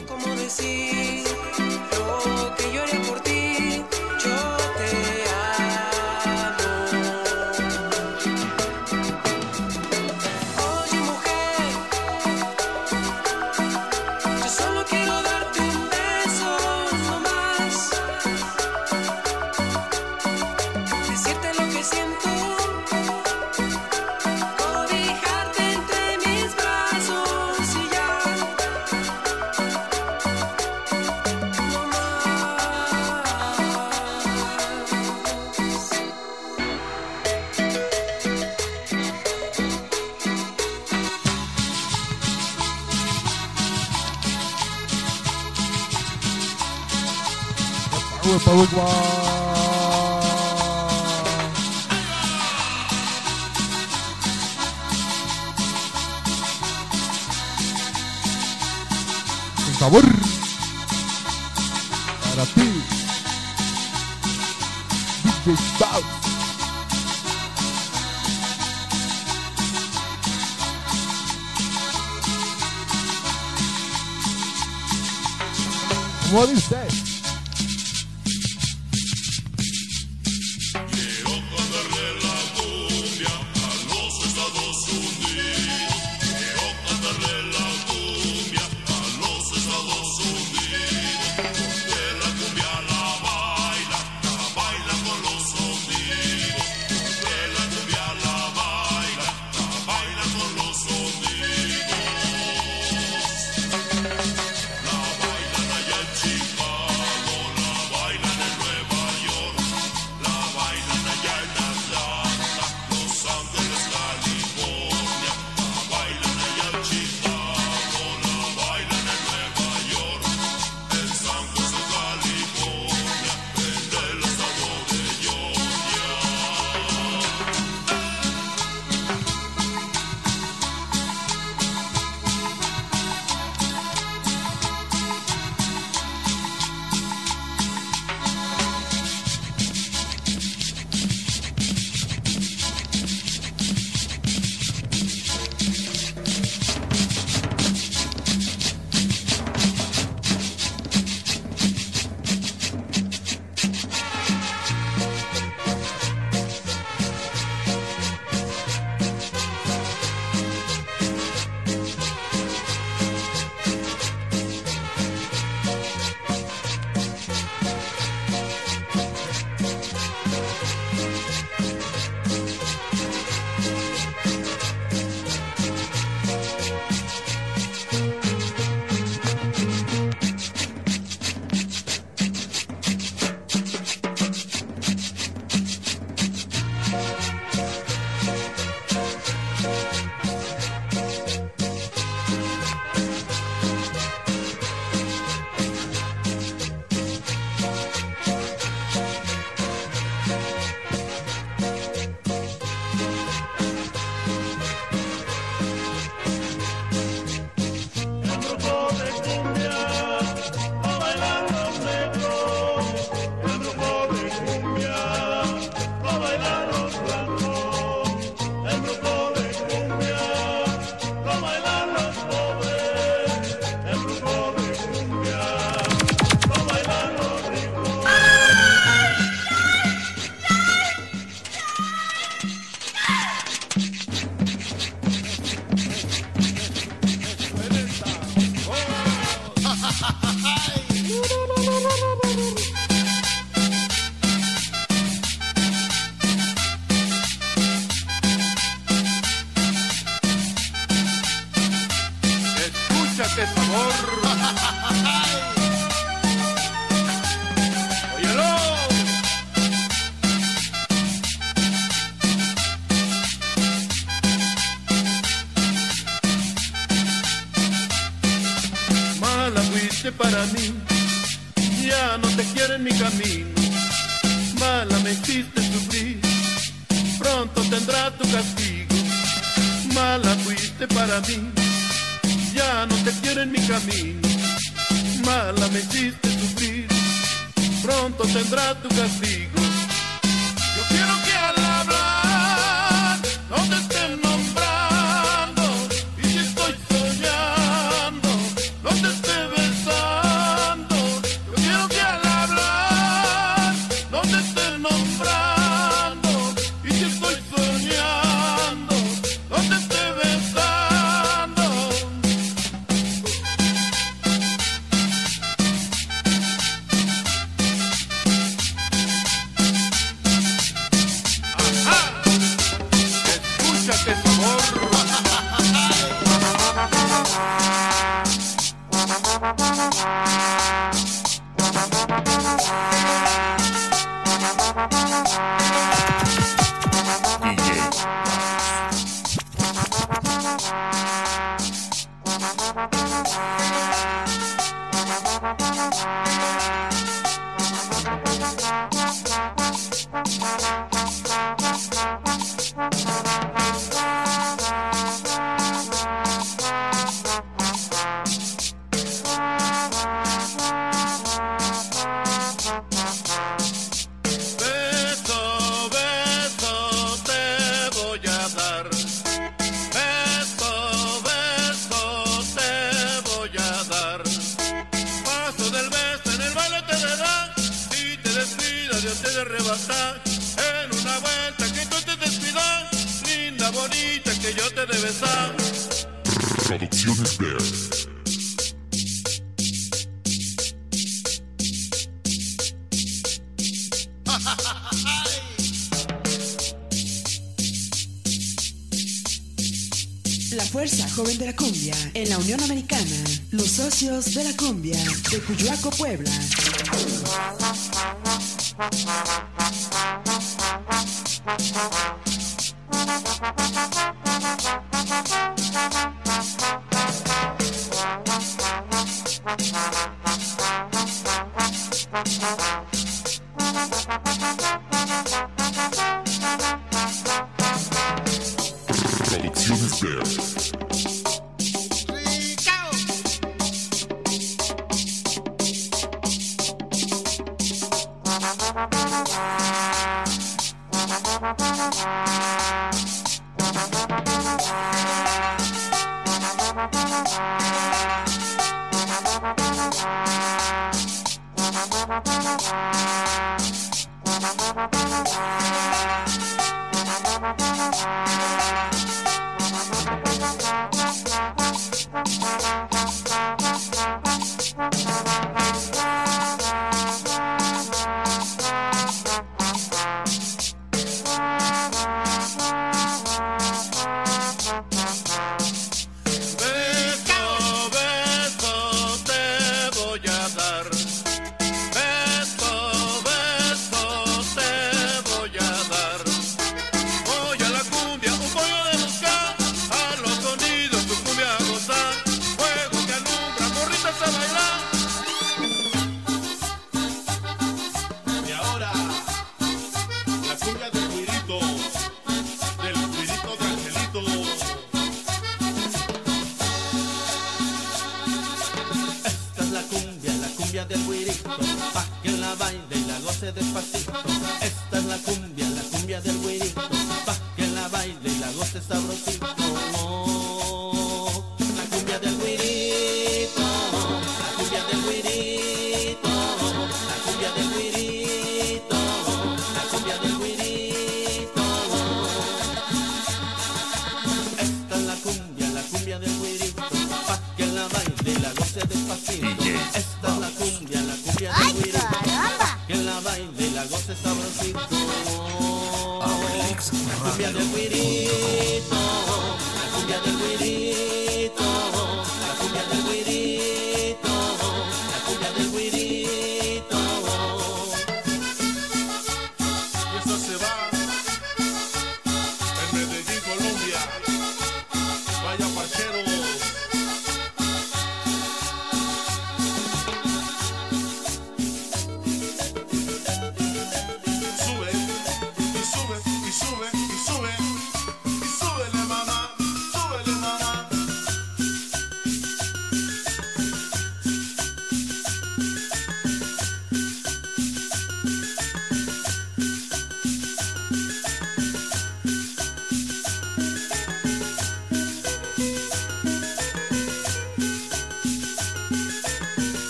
en 402.15 402.31
la 402.31 402.39
Unión 402.39 402.63
Americana, 402.63 403.05
los 403.51 403.67
socios 403.69 404.35
de 404.35 404.45
la 404.45 404.57
cumbia 404.57 404.97
de 405.31 405.39
Cuyoaco, 405.41 405.91
Puebla. 405.91 406.31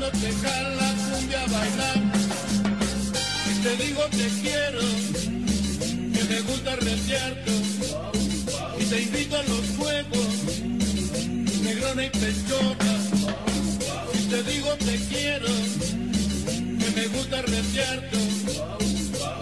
Cuando 0.00 0.18
te 3.62 3.76
digo 3.84 4.02
te 4.10 4.28
quiero, 4.40 4.80
que 6.14 6.24
me 6.24 6.40
gusta 6.40 6.76
desierto, 6.76 7.52
y 8.78 8.84
te 8.84 9.02
invito 9.02 9.36
a 9.36 9.42
los 9.42 9.60
juegos, 9.76 10.28
negrona 11.62 12.04
y 12.06 12.10
pechota. 12.10 12.96
Y 14.14 14.18
te 14.30 14.42
digo 14.44 14.70
te 14.78 14.96
quiero, 15.10 15.48
que 16.78 16.90
me 16.96 17.06
gusta 17.08 17.42
desierto, 17.42 18.18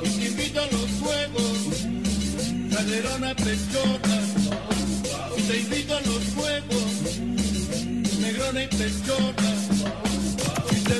y 0.03 0.09
te 0.09 0.27
invito 0.27 0.61
a 0.61 0.67
los 0.67 0.91
juegos, 1.01 1.59
caderona 2.75 3.35
pechota. 3.37 4.21
Y 5.37 5.43
te 5.43 5.59
invito 5.59 5.97
a 5.97 6.01
los 6.01 6.25
juegos, 6.35 7.19
negrona 8.19 8.65
y 8.65 8.67
pechota. 8.67 9.48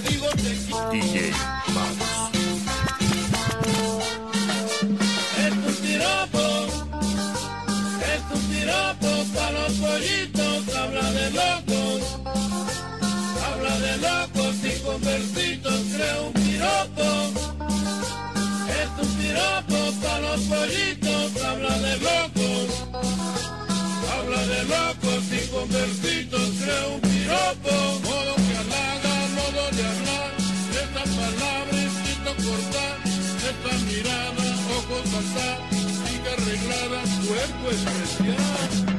Digo 0.01 0.29
te 0.29 0.55
quiero. 0.67 0.91
DJ 0.93 1.33
Mouse. 1.75 2.31
Es 5.45 5.53
un 5.53 5.75
piropo, 5.83 6.45
es 8.13 8.23
un 8.33 8.43
piropo 8.49 9.11
para 9.35 9.51
los 9.51 9.73
pollitos, 9.73 10.77
habla 10.77 11.11
de 11.11 11.31
locos, 11.31 12.03
habla 13.45 13.79
de 13.81 13.97
locos 13.99 14.55
y 14.63 14.81
conversitos, 14.83 15.81
crea 15.93 16.21
un 16.21 16.33
piropo. 16.33 17.09
Es 18.81 18.91
un 19.03 19.11
piropo 19.17 19.79
para 20.01 20.21
los 20.21 20.41
pollitos, 20.43 21.43
habla 21.45 21.79
de 21.79 21.97
locos, 21.97 22.69
habla 24.13 24.47
de 24.47 24.63
locos 24.65 25.25
y 25.33 25.47
conversitos, 25.49 26.51
crea 26.63 26.87
un 26.87 27.01
piropo. 27.01 28.38
De 29.79 30.81
estas 30.81 31.09
palabras 31.09 31.93
quito 32.03 32.35
cortar, 32.35 32.99
esta 33.07 33.79
mirada, 33.87 34.45
ojos 34.77 35.09
saltar, 35.09 35.59
chica 35.71 36.33
arreglada, 36.33 37.03
cuerpo 37.29 37.71
especial. 37.71 38.98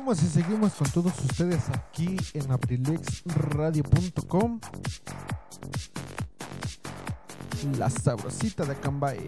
Seguimos 0.00 0.22
y 0.22 0.26
seguimos 0.28 0.72
con 0.72 0.88
todos 0.90 1.12
ustedes 1.18 1.68
aquí 1.68 2.16
en 2.32 2.50
abrilexradio.com. 2.50 4.58
La 7.76 7.90
sabrosita 7.90 8.64
de 8.64 8.72
Acambay. 8.72 9.18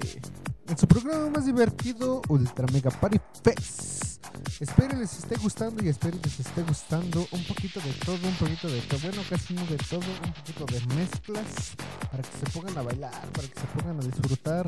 En 0.68 0.78
su 0.78 0.88
programa 0.88 1.28
más 1.28 1.44
divertido, 1.44 2.22
Ultra 2.28 2.64
Mega 2.72 2.90
Party 2.90 3.20
Fest. 3.44 4.24
Espero 4.60 4.96
les 4.96 5.18
esté 5.18 5.36
gustando 5.36 5.84
y 5.84 5.88
espero 5.88 6.16
les 6.24 6.40
esté 6.40 6.62
gustando 6.62 7.26
un 7.32 7.44
poquito 7.44 7.78
de 7.80 7.92
todo, 8.06 8.26
un 8.26 8.34
poquito 8.36 8.68
de 8.68 8.80
todo. 8.80 9.00
Bueno, 9.00 9.20
casi 9.28 9.52
no 9.52 9.66
de 9.66 9.76
todo, 9.76 10.00
un 10.24 10.32
poquito 10.32 10.64
de 10.64 10.80
mezclas 10.94 11.76
para 12.10 12.22
que 12.22 12.38
se 12.38 12.46
pongan 12.50 12.78
a 12.78 12.82
bailar, 12.82 13.28
para 13.32 13.46
que 13.46 13.60
se 13.60 13.66
pongan 13.76 14.00
a 14.00 14.06
disfrutar. 14.06 14.64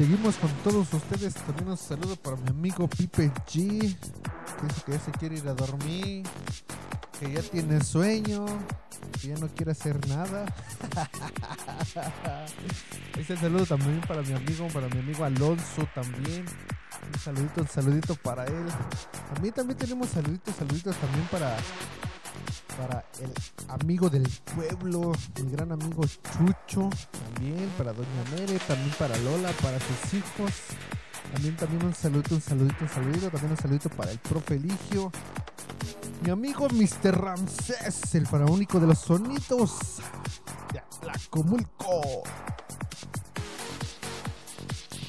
Seguimos 0.00 0.36
con 0.36 0.50
todos 0.64 0.94
ustedes. 0.94 1.34
También 1.34 1.68
un 1.68 1.76
saludo 1.76 2.16
para 2.16 2.34
mi 2.36 2.48
amigo 2.48 2.88
Pipe 2.88 3.30
G. 3.46 3.94
Que 4.86 4.92
ya 4.92 4.98
se 4.98 5.10
quiere 5.10 5.36
ir 5.36 5.46
a 5.46 5.52
dormir. 5.52 6.26
Que 7.18 7.30
ya 7.30 7.42
tiene 7.42 7.84
sueño. 7.84 8.46
Que 9.20 9.28
ya 9.28 9.34
no 9.34 9.46
quiere 9.48 9.72
hacer 9.72 10.00
nada. 10.08 10.46
Ese 13.18 13.36
saludo 13.36 13.66
también 13.66 14.00
para 14.08 14.22
mi 14.22 14.32
amigo, 14.32 14.68
para 14.68 14.88
mi 14.88 15.00
amigo 15.00 15.22
Alonso 15.22 15.86
también. 15.94 16.46
Un 17.12 17.20
saludito, 17.20 17.60
un 17.60 17.68
saludito 17.68 18.14
para 18.14 18.46
él. 18.46 18.66
También 19.34 19.52
también 19.52 19.78
tenemos 19.78 20.08
saluditos, 20.08 20.54
saluditos 20.56 20.96
también 20.96 21.26
para 21.30 21.58
para 22.80 23.04
el 23.20 23.32
amigo 23.68 24.08
del 24.08 24.26
pueblo, 24.54 25.12
mi 25.42 25.50
gran 25.50 25.70
amigo 25.72 26.02
Chucho, 26.02 26.88
también 27.34 27.70
para 27.76 27.92
Doña 27.92 28.24
Mere, 28.32 28.58
también 28.60 28.94
para 28.98 29.16
Lola, 29.18 29.50
para 29.62 29.78
sus 29.78 30.14
hijos. 30.14 30.52
También 31.34 31.56
también 31.56 31.84
un 31.84 31.94
saludito, 31.94 32.34
un 32.34 32.40
saludito, 32.40 32.76
un 32.80 32.88
saludito, 32.88 33.30
también 33.30 33.50
un 33.52 33.56
saludito 33.58 33.90
para 33.90 34.10
el 34.10 34.18
profe 34.18 34.54
Eligio. 34.54 35.12
Mi 36.22 36.30
amigo 36.30 36.68
Mr. 36.70 37.20
Ramsés, 37.20 38.14
el 38.14 38.26
faraónico 38.26 38.80
de 38.80 38.86
los 38.86 38.98
sonidos 38.98 40.00
de 40.72 40.78
Atlacomulco. 40.78 42.22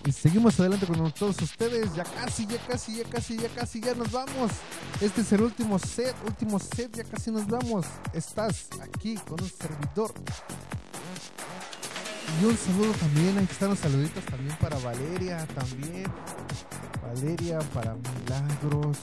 Y 0.06 0.12
seguimos 0.12 0.60
adelante 0.60 0.88
con 0.88 1.12
todos 1.12 1.42
ustedes. 1.42 1.94
Ya 1.96 2.04
casi, 2.04 2.46
ya 2.48 2.58
casi, 2.68 2.98
ya 2.98 3.04
casi, 3.06 3.38
ya 3.38 3.50
casi, 3.50 3.82
ya 3.82 3.94
nos 3.94 4.12
vamos. 4.12 4.52
Este 5.00 5.22
es 5.22 5.32
el 5.34 5.42
último 5.42 5.78
set, 5.78 6.16
último 6.26 6.60
set, 6.60 6.96
ya 6.96 7.04
casi 7.04 7.32
nos 7.32 7.48
vamos. 7.48 7.86
Estás 8.14 8.68
aquí 8.82 9.16
con 9.16 9.42
un 9.42 9.50
servidor. 9.50 10.14
Y 12.42 12.46
un 12.46 12.58
saludo 12.58 12.94
también, 12.94 13.38
ahí 13.38 13.48
están 13.50 13.70
los 13.70 13.80
saluditos 13.80 14.24
también 14.26 14.56
para 14.58 14.78
Valeria, 14.80 15.46
también. 15.48 16.06
Valeria, 17.04 17.60
para 17.74 17.96
Milagros, 17.96 18.98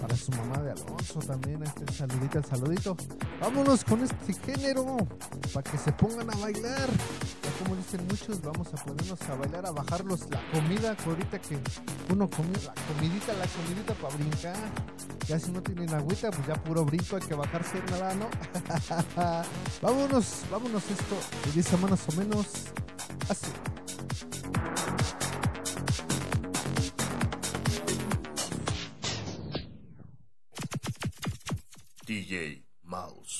para 0.00 0.16
su 0.16 0.30
mamá 0.32 0.58
de 0.62 0.72
Alonso 0.72 1.20
también, 1.20 1.62
el 1.62 1.94
saludito, 1.94 2.38
el 2.38 2.44
saludito. 2.44 2.96
Vámonos 3.40 3.84
con 3.84 4.02
este 4.02 4.32
género, 4.34 4.96
para 5.52 5.70
que 5.70 5.78
se 5.78 5.92
pongan 5.92 6.30
a 6.30 6.36
bailar. 6.36 6.88
Ya 7.42 7.64
como 7.64 7.76
dicen 7.76 8.06
muchos, 8.08 8.42
vamos 8.42 8.68
a 8.72 8.84
ponernos 8.84 9.22
a 9.22 9.34
bailar, 9.34 9.66
a 9.66 9.70
bajarlos 9.72 10.28
la 10.30 10.40
comida, 10.52 10.96
ahorita 11.06 11.38
que 11.38 11.58
uno 12.12 12.28
come 12.28 12.52
la 12.64 12.74
comidita, 12.86 13.32
la 13.34 13.46
comidita 13.46 13.94
para 13.94 14.16
brincar. 14.16 14.56
Ya 15.28 15.38
si 15.38 15.50
no 15.50 15.62
tienen 15.62 15.92
agüita, 15.92 16.30
pues 16.30 16.46
ya 16.46 16.54
puro 16.54 16.84
brinco, 16.84 17.16
hay 17.16 17.22
que 17.22 17.34
bajarse 17.34 17.82
nada, 17.90 18.14
¿no? 18.14 18.28
vámonos, 19.82 20.42
vámonos 20.50 20.82
esto, 20.90 21.16
dice 21.54 21.76
más 21.78 22.00
o 22.08 22.12
menos 22.12 22.46
así. 23.28 23.50
DJ 32.06 32.62
Mouse. 32.84 33.35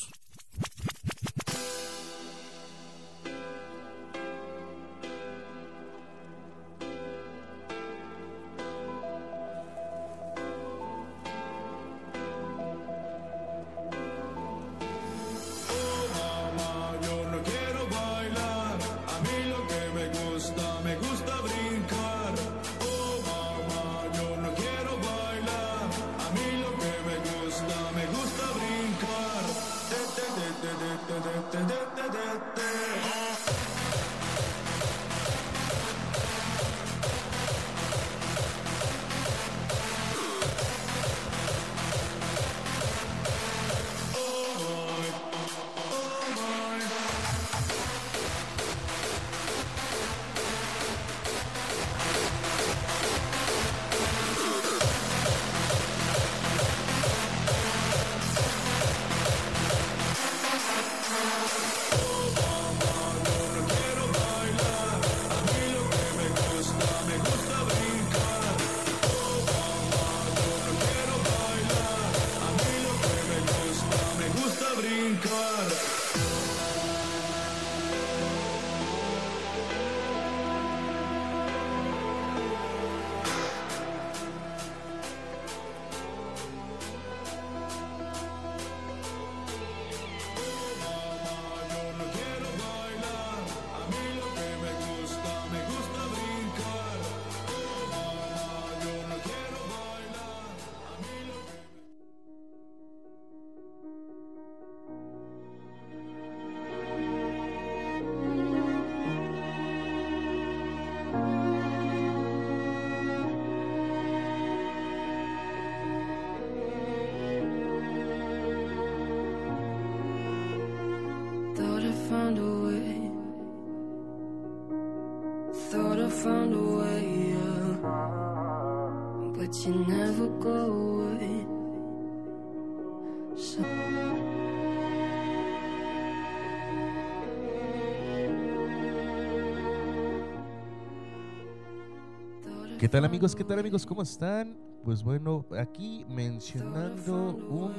¿Qué 142.78 142.90
tal 142.90 143.06
amigos? 143.06 143.34
¿Qué 143.34 143.42
tal 143.42 143.58
amigos? 143.58 143.86
¿Cómo 143.86 144.02
están? 144.02 144.54
Pues 144.84 145.02
bueno, 145.02 145.46
aquí 145.58 146.04
mencionando 146.10 147.30
un, 147.30 147.72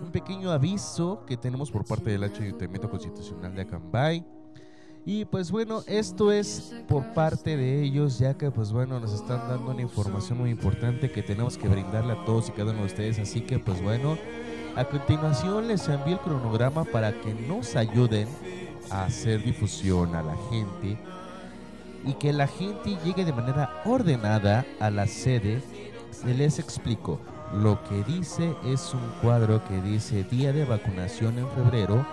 un 0.00 0.12
pequeño 0.12 0.52
aviso 0.52 1.24
que 1.26 1.36
tenemos 1.36 1.72
por 1.72 1.84
parte 1.84 2.10
del 2.10 2.22
Ayuntamiento 2.22 2.88
Constitucional 2.88 3.52
de 3.52 3.62
Acambay. 3.62 4.24
Y 5.04 5.24
pues 5.24 5.50
bueno, 5.50 5.82
esto 5.88 6.30
es 6.30 6.72
por 6.86 7.12
parte 7.14 7.56
de 7.56 7.82
ellos, 7.82 8.20
ya 8.20 8.38
que 8.38 8.52
pues 8.52 8.70
bueno, 8.70 9.00
nos 9.00 9.12
están 9.12 9.48
dando 9.48 9.72
una 9.72 9.82
información 9.82 10.38
muy 10.38 10.50
importante 10.50 11.10
que 11.10 11.24
tenemos 11.24 11.58
que 11.58 11.66
brindarle 11.66 12.12
a 12.12 12.24
todos 12.24 12.48
y 12.48 12.52
cada 12.52 12.70
uno 12.70 12.82
de 12.82 12.86
ustedes. 12.86 13.18
Así 13.18 13.40
que 13.40 13.58
pues 13.58 13.82
bueno, 13.82 14.16
a 14.76 14.84
continuación 14.84 15.66
les 15.66 15.88
envío 15.88 16.14
el 16.14 16.20
cronograma 16.20 16.84
para 16.84 17.12
que 17.20 17.34
nos 17.34 17.74
ayuden 17.74 18.28
a 18.88 19.04
hacer 19.06 19.42
difusión 19.42 20.14
a 20.14 20.22
la 20.22 20.36
gente 20.48 20.96
y 22.04 22.14
que 22.14 22.32
la 22.32 22.46
gente 22.46 22.96
llegue 23.04 23.24
de 23.24 23.32
manera 23.32 23.82
ordenada 23.84 24.64
a 24.80 24.90
la 24.90 25.06
sede. 25.06 25.62
Se 26.10 26.34
les 26.34 26.58
explico. 26.58 27.20
Lo 27.54 27.82
que 27.84 28.02
dice 28.04 28.54
es 28.64 28.94
un 28.94 29.06
cuadro 29.20 29.62
que 29.66 29.80
dice 29.82 30.24
día 30.24 30.52
de 30.52 30.64
vacunación 30.64 31.38
en 31.38 31.48
febrero, 31.50 32.06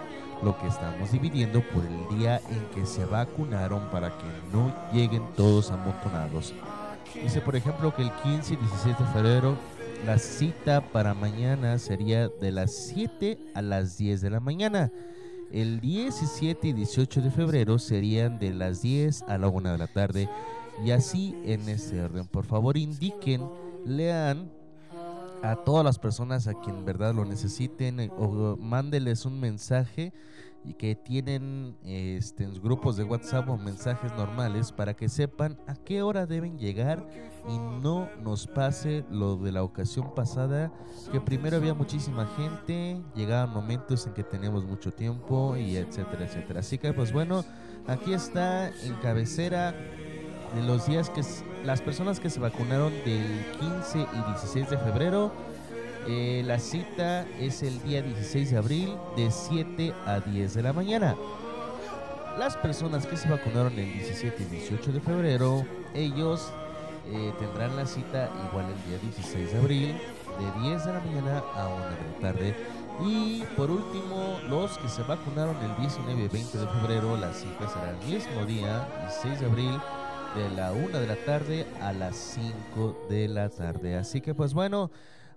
lo 0.44 0.58
que 0.60 0.68
estamos 0.68 1.12
dividiendo 1.12 1.62
por 1.70 1.84
el 1.86 2.18
día 2.18 2.42
en 2.50 2.66
que 2.76 2.86
se 2.86 3.06
vacunaron 3.06 3.90
para 3.90 4.10
que 4.10 4.26
no 4.52 4.74
lleguen 4.92 5.24
todos 5.38 5.72
amontonados. 5.72 6.54
Dice, 7.14 7.42
por 7.42 7.56
ejemplo, 7.56 7.96
que 7.96 8.02
el 8.02 8.12
15 8.12 8.54
y 8.54 8.58
16 8.58 9.00
de 9.00 9.06
febrero 9.06 9.58
la 10.06 10.18
cita 10.18 10.82
para 10.82 11.14
mañana 11.14 11.78
sería 11.78 12.30
de 12.30 12.52
las 12.52 12.74
7 12.74 13.38
a 13.54 13.62
las 13.62 13.98
10 13.98 14.22
de 14.22 14.30
la 14.30 14.40
mañana. 14.40 14.92
El 15.52 15.80
17 15.80 16.68
y 16.68 16.74
18 16.74 17.22
de 17.22 17.32
febrero 17.32 17.80
serían 17.80 18.40
de 18.40 18.54
las 18.54 18.82
10 18.82 19.24
a 19.24 19.38
la 19.38 19.48
1 19.48 19.72
de 19.72 19.78
la 19.78 19.88
tarde. 19.88 20.30
Y 20.86 20.92
así 20.92 21.36
en 21.44 21.68
ese 21.68 22.02
orden. 22.02 22.28
Por 22.28 22.46
favor, 22.46 22.78
indiquen, 22.78 23.42
lean 23.86 24.50
a 25.42 25.56
todas 25.56 25.84
las 25.84 26.00
personas 26.00 26.48
a 26.48 26.54
quien 26.54 26.78
en 26.78 26.86
verdad 26.86 27.14
lo 27.14 27.26
necesiten 27.26 28.00
eh, 28.00 28.12
o 28.18 28.58
mándeles 28.58 29.26
un 29.26 29.40
mensaje 29.40 30.14
y 30.64 30.74
que 30.74 30.96
tienen 30.96 31.78
este, 31.84 32.46
grupos 32.62 32.98
de 32.98 33.04
WhatsApp 33.04 33.50
o 33.50 33.58
mensajes 33.58 34.12
normales 34.14 34.72
para 34.72 34.94
que 34.94 35.10
sepan 35.10 35.58
a 35.68 35.76
qué 35.76 36.02
hora 36.02 36.26
deben 36.26 36.58
llegar 36.58 37.08
y 37.48 37.58
no 37.58 38.10
nos 38.22 38.48
pase 38.48 39.06
lo 39.10 39.38
de 39.38 39.52
la 39.52 39.64
ocasión 39.64 40.14
pasada 40.14 40.72
que 41.12 41.22
primero 41.22 41.58
había 41.58 41.74
muchísima 41.74 42.28
gente, 42.38 43.02
llegaban 43.16 43.50
momentos 43.52 44.06
en 44.06 44.14
que 44.14 44.24
teníamos 44.24 44.66
mucho 44.66 44.92
tiempo 44.92 45.56
y 45.58 45.78
etcétera, 45.78 46.26
etcétera. 46.26 46.60
Así 46.60 46.78
que 46.78 46.94
pues 46.94 47.12
bueno, 47.12 47.44
aquí 47.88 48.14
está 48.14 48.70
en 48.70 48.96
cabecera 49.02 49.74
de 50.56 50.64
los 50.64 50.88
días 50.88 51.10
que 51.10 51.22
las 51.64 51.82
personas 51.82 52.20
que 52.20 52.30
se 52.30 52.40
vacunaron 52.40 52.92
del 53.06 53.46
15 53.60 54.00
y 54.00 54.30
16 54.32 54.70
de 54.70 54.78
febrero. 54.78 55.32
Eh, 56.12 56.42
la 56.44 56.58
cita 56.58 57.28
es 57.40 57.62
el 57.62 57.80
día 57.84 58.02
16 58.02 58.50
de 58.50 58.58
abril 58.58 58.96
de 59.16 59.30
7 59.30 59.94
a 60.08 60.20
10 60.20 60.56
de 60.56 60.64
la 60.64 60.74
mañana. 60.74 61.16
Las 62.40 62.58
personas 62.58 63.06
que 63.06 63.16
se 63.16 63.30
vacunaron 63.30 63.74
el 63.78 63.94
17 63.94 64.42
y 64.42 64.46
18 64.46 64.92
de 64.92 65.02
febrero, 65.02 65.64
ellos 65.94 66.52
eh, 67.12 67.32
tendrán 67.38 67.76
la 67.76 67.86
cita 67.86 68.28
igual 68.50 68.66
el 68.66 68.90
día 68.90 68.98
16 68.98 69.54
de 69.54 69.60
abril 69.60 69.88
de 70.40 70.62
10 70.62 70.86
de 70.86 70.94
la 70.94 71.00
mañana 71.00 71.44
a 71.54 71.68
1 71.68 71.86
de 71.86 71.92
la 71.92 72.20
tarde. 72.22 72.56
Y 73.06 73.44
por 73.56 73.70
último, 73.70 74.40
los 74.50 74.80
que 74.80 74.90
se 74.90 75.04
vacunaron 75.04 75.56
el 75.58 75.76
19 75.78 76.24
y 76.24 76.28
20 76.28 76.58
de 76.58 76.68
febrero, 76.68 77.18
la 77.18 77.32
cita 77.34 77.70
será 77.70 77.92
el 77.92 78.12
mismo 78.12 78.46
día, 78.46 78.88
16 79.02 79.42
de 79.42 79.46
abril, 79.46 79.80
de 80.36 80.50
la 80.56 80.72
1 80.72 81.00
de 81.00 81.06
la 81.06 81.16
tarde 81.18 81.68
a 81.82 81.94
las 81.94 82.16
5 82.16 83.06
de 83.10 83.28
la 83.28 83.50
tarde. 83.50 83.96
Así 83.96 84.22
que 84.22 84.34
pues 84.34 84.56
bueno, 84.56 84.90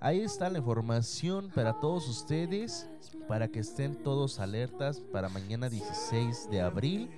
ahí 0.02 0.20
está 0.20 0.50
la 0.50 0.58
información 0.58 1.50
para 1.54 1.80
todos 1.80 2.08
ustedes, 2.08 2.88
para 3.28 3.48
que 3.48 3.60
estén 3.60 3.94
todos 4.02 4.40
alertas 4.40 5.00
para 5.00 5.28
mañana 5.28 5.68
16 5.68 6.50
de 6.50 6.60
abril, 6.60 7.10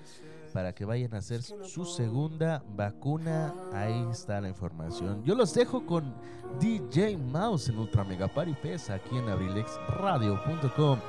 para 0.52 0.72
que 0.72 0.84
vayan 0.84 1.14
a 1.14 1.18
hacer 1.18 1.42
su 1.42 1.84
segunda 1.84 2.62
vacuna. 2.76 3.52
Ahí 3.72 4.06
está 4.10 4.40
la 4.40 4.48
información. 4.48 5.24
Yo 5.24 5.34
los 5.34 5.52
dejo 5.52 5.84
con 5.84 6.14
DJ 6.60 7.16
Mouse 7.16 7.70
en 7.70 7.78
Ultra 7.78 8.04
Mega 8.04 8.28
Party 8.28 8.54
Fest 8.54 8.90
aquí 8.90 9.16
en 9.16 9.28
abrilexradio.com. 9.28 11.00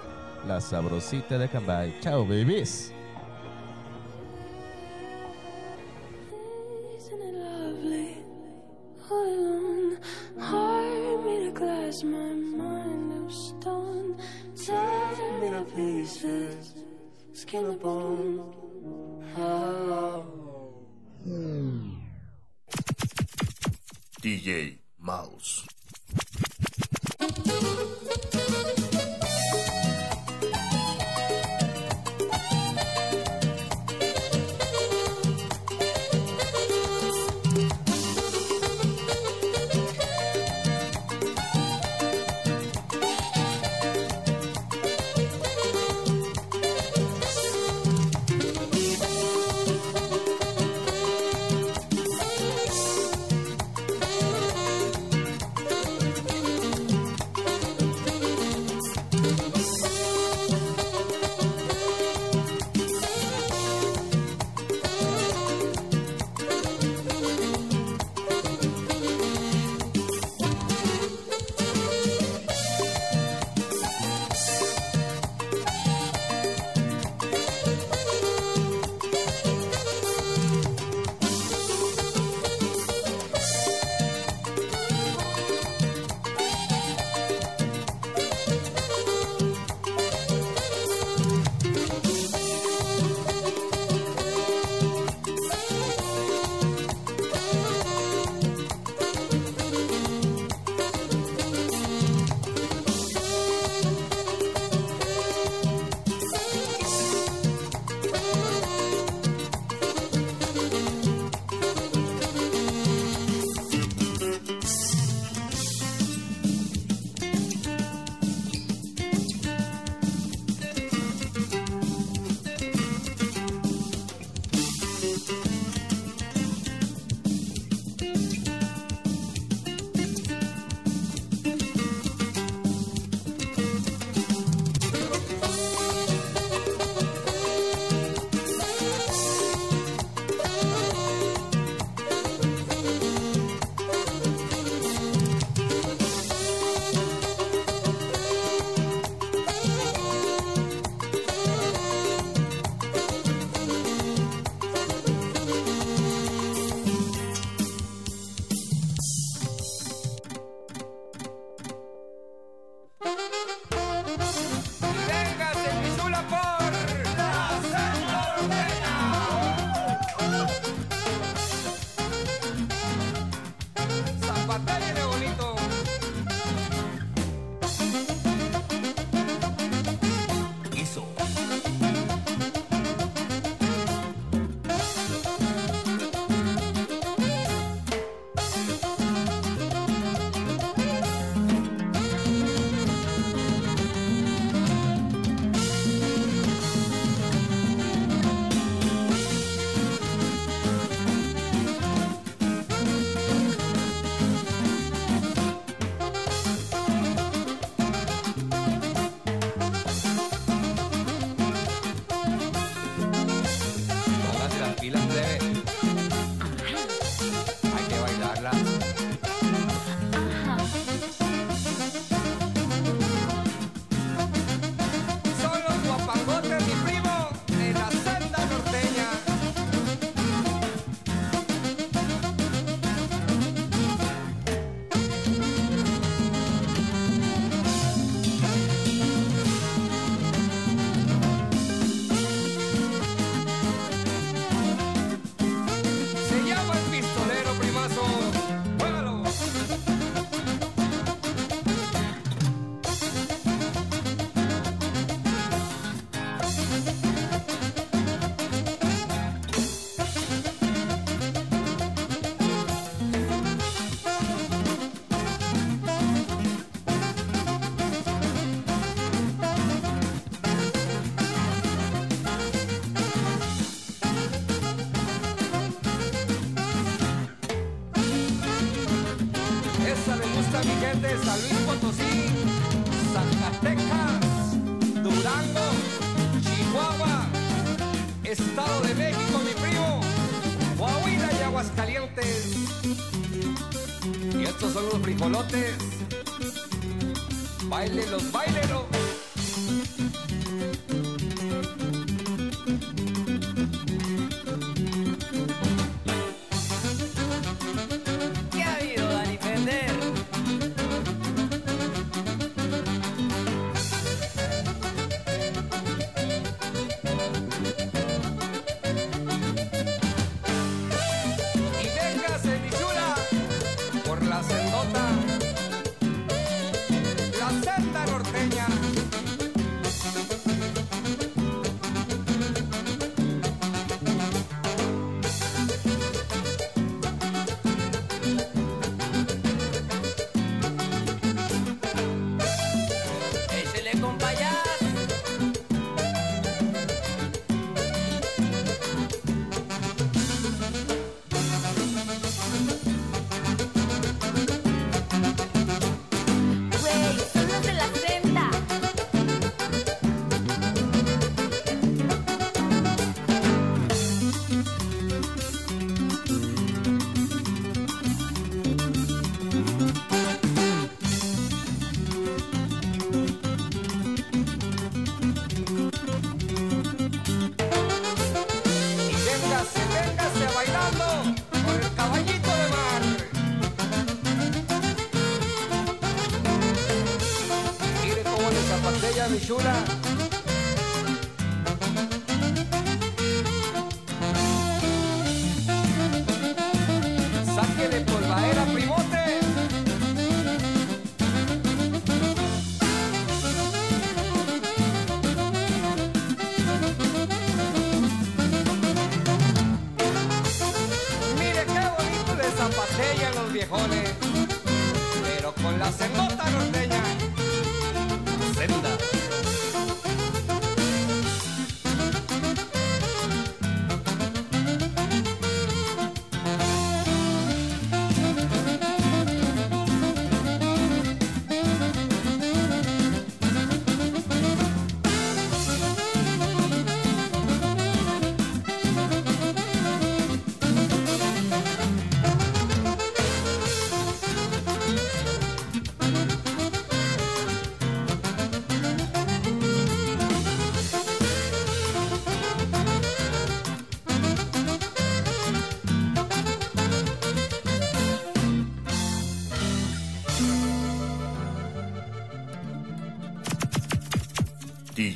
La 0.48 0.62
sabrosita 0.62 1.38
de 1.38 1.50
Cambay. 1.50 2.00
Chao, 2.02 2.24
babies. 2.24 2.92
All 9.86 9.92
alone, 9.92 9.98
heart 10.40 11.26
made 11.26 11.48
of 11.48 11.54
glass, 11.54 12.04
my 12.04 12.34
mind 12.34 13.26
of 13.26 13.32
stone. 13.32 14.18
Tear 14.56 15.40
me 15.42 15.50
to 15.50 15.66
pieces, 15.76 16.74
skin 17.34 17.66
and 17.66 17.80
bone. 17.80 18.38
Hmm. 19.36 19.42
Oh. 19.42 20.26
DJ 24.22 24.78
Mouse. 25.00 25.68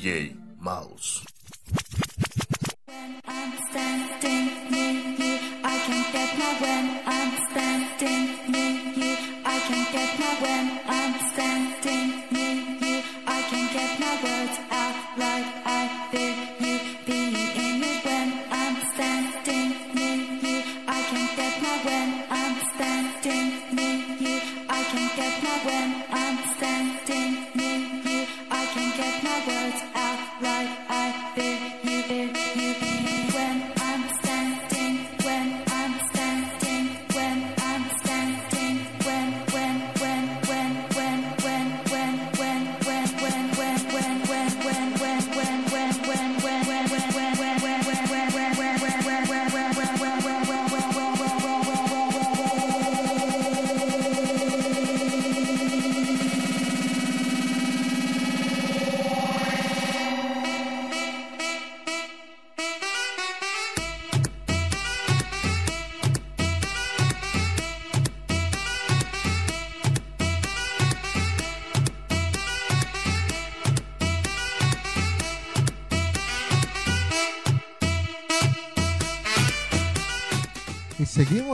DJ 0.00 0.34
Mouse. 0.58 1.09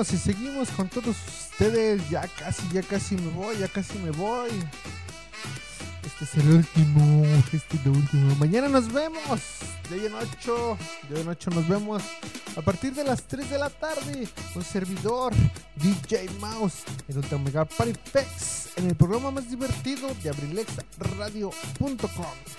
amigos 0.07 0.13
y 0.13 0.19
seguimos 0.19 0.69
con 0.71 0.89
todos 0.89 1.17
ustedes. 1.17 2.09
Ya 2.11 2.29
casi, 2.39 2.63
ya 2.73 2.83
casi 2.83 3.17
me 3.17 3.31
voy, 3.31 3.57
ya 3.59 3.67
casi 3.69 3.99
me 3.99 4.11
voy. 4.11 4.51
Este 6.05 6.25
es 6.25 6.35
el 6.37 6.49
último, 6.55 7.25
este 7.43 7.57
es 7.57 7.65
el 7.85 7.91
último. 7.91 8.37
Mañana 8.37 8.69
nos 8.69 8.93
vemos, 8.93 9.41
de 9.91 9.97
hoy 9.97 10.07
en 10.07 10.15
8, 10.15 10.79
de 11.09 11.17
hoy 11.17 11.23
en 11.23 11.29
8 11.29 11.51
nos 11.51 11.67
vemos 11.69 12.03
a 12.57 12.63
partir 12.63 12.95
de 12.95 13.03
las 13.05 13.25
3 13.25 13.51
de 13.51 13.59
la 13.59 13.71
tarde. 13.71 14.29
Un 14.55 14.65
servidor, 14.65 15.35
DJ 15.77 16.29
Mouse, 16.41 16.85
en 17.09 17.17
Ultra 17.17 17.39
Mega 17.39 17.65
Party 17.65 17.95
Fest, 18.05 18.79
en 18.79 18.87
el 18.89 18.95
programa 18.95 19.33
más 19.33 19.51
divertido 19.51 20.15
de 20.23 20.31
abrilexradio.com. 20.31 22.56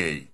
DJ 0.00 0.29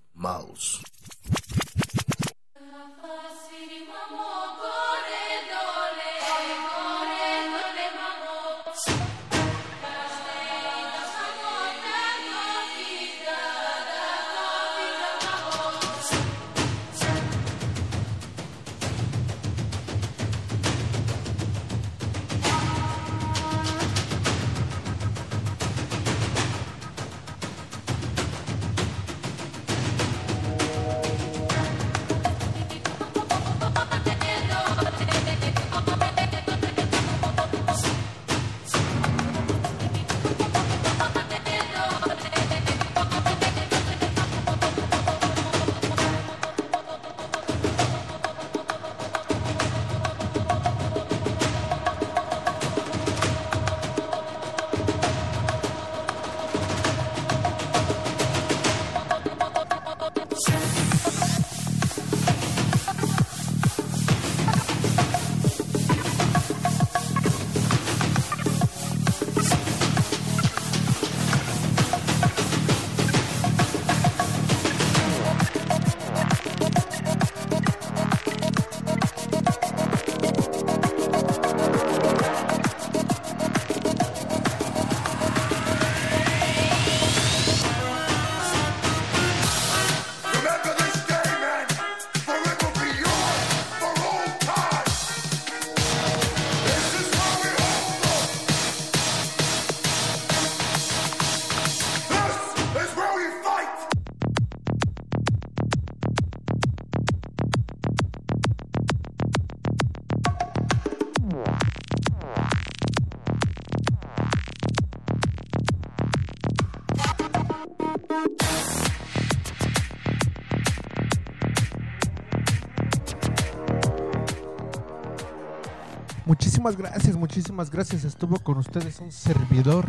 Muchísimas 126.67 126.91
gracias, 126.91 127.15
muchísimas 127.15 127.71
gracias. 127.71 128.03
Estuvo 128.03 128.37
con 128.39 128.57
ustedes 128.57 128.99
un 128.99 129.09
servidor, 129.09 129.85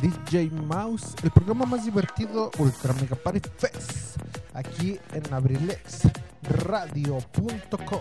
DJ 0.00 0.48
Mouse, 0.48 1.14
el 1.22 1.30
programa 1.30 1.66
más 1.66 1.84
divertido, 1.84 2.50
Ultra 2.58 2.94
Mega 2.94 3.16
Party 3.16 3.50
Fest, 3.58 4.16
aquí 4.54 4.98
en 5.12 5.30
abrilexradio.com. 5.30 8.00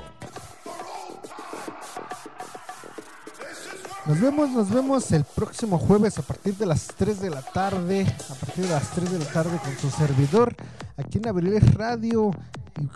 Nos 4.06 4.22
vemos, 4.22 4.50
nos 4.52 4.70
vemos 4.70 5.12
el 5.12 5.26
próximo 5.26 5.78
jueves 5.78 6.18
a 6.18 6.22
partir 6.22 6.56
de 6.56 6.66
las 6.66 6.88
3 6.88 7.20
de 7.20 7.32
la 7.32 7.42
tarde, 7.42 8.06
a 8.30 8.36
partir 8.36 8.64
de 8.64 8.72
las 8.72 8.90
3 8.92 9.12
de 9.12 9.20
la 9.20 9.26
tarde 9.26 9.60
con 9.62 9.78
su 9.78 9.90
servidor, 9.90 10.56
aquí 10.96 11.18
en 11.18 11.28
Abrilex 11.28 11.74
Radio. 11.74 12.32
Y, 12.80 12.88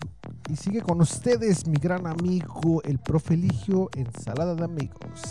y 0.48 0.56
sigue 0.56 0.82
con 0.82 1.02
ustedes 1.02 1.68
mi 1.68 1.78
gran 1.78 2.06
amigo, 2.06 2.82
el 2.84 3.00
profe 3.00 3.36
Ligio, 3.36 3.90
ensalada 3.96 4.56
de 4.56 4.64
amigos. 4.64 5.22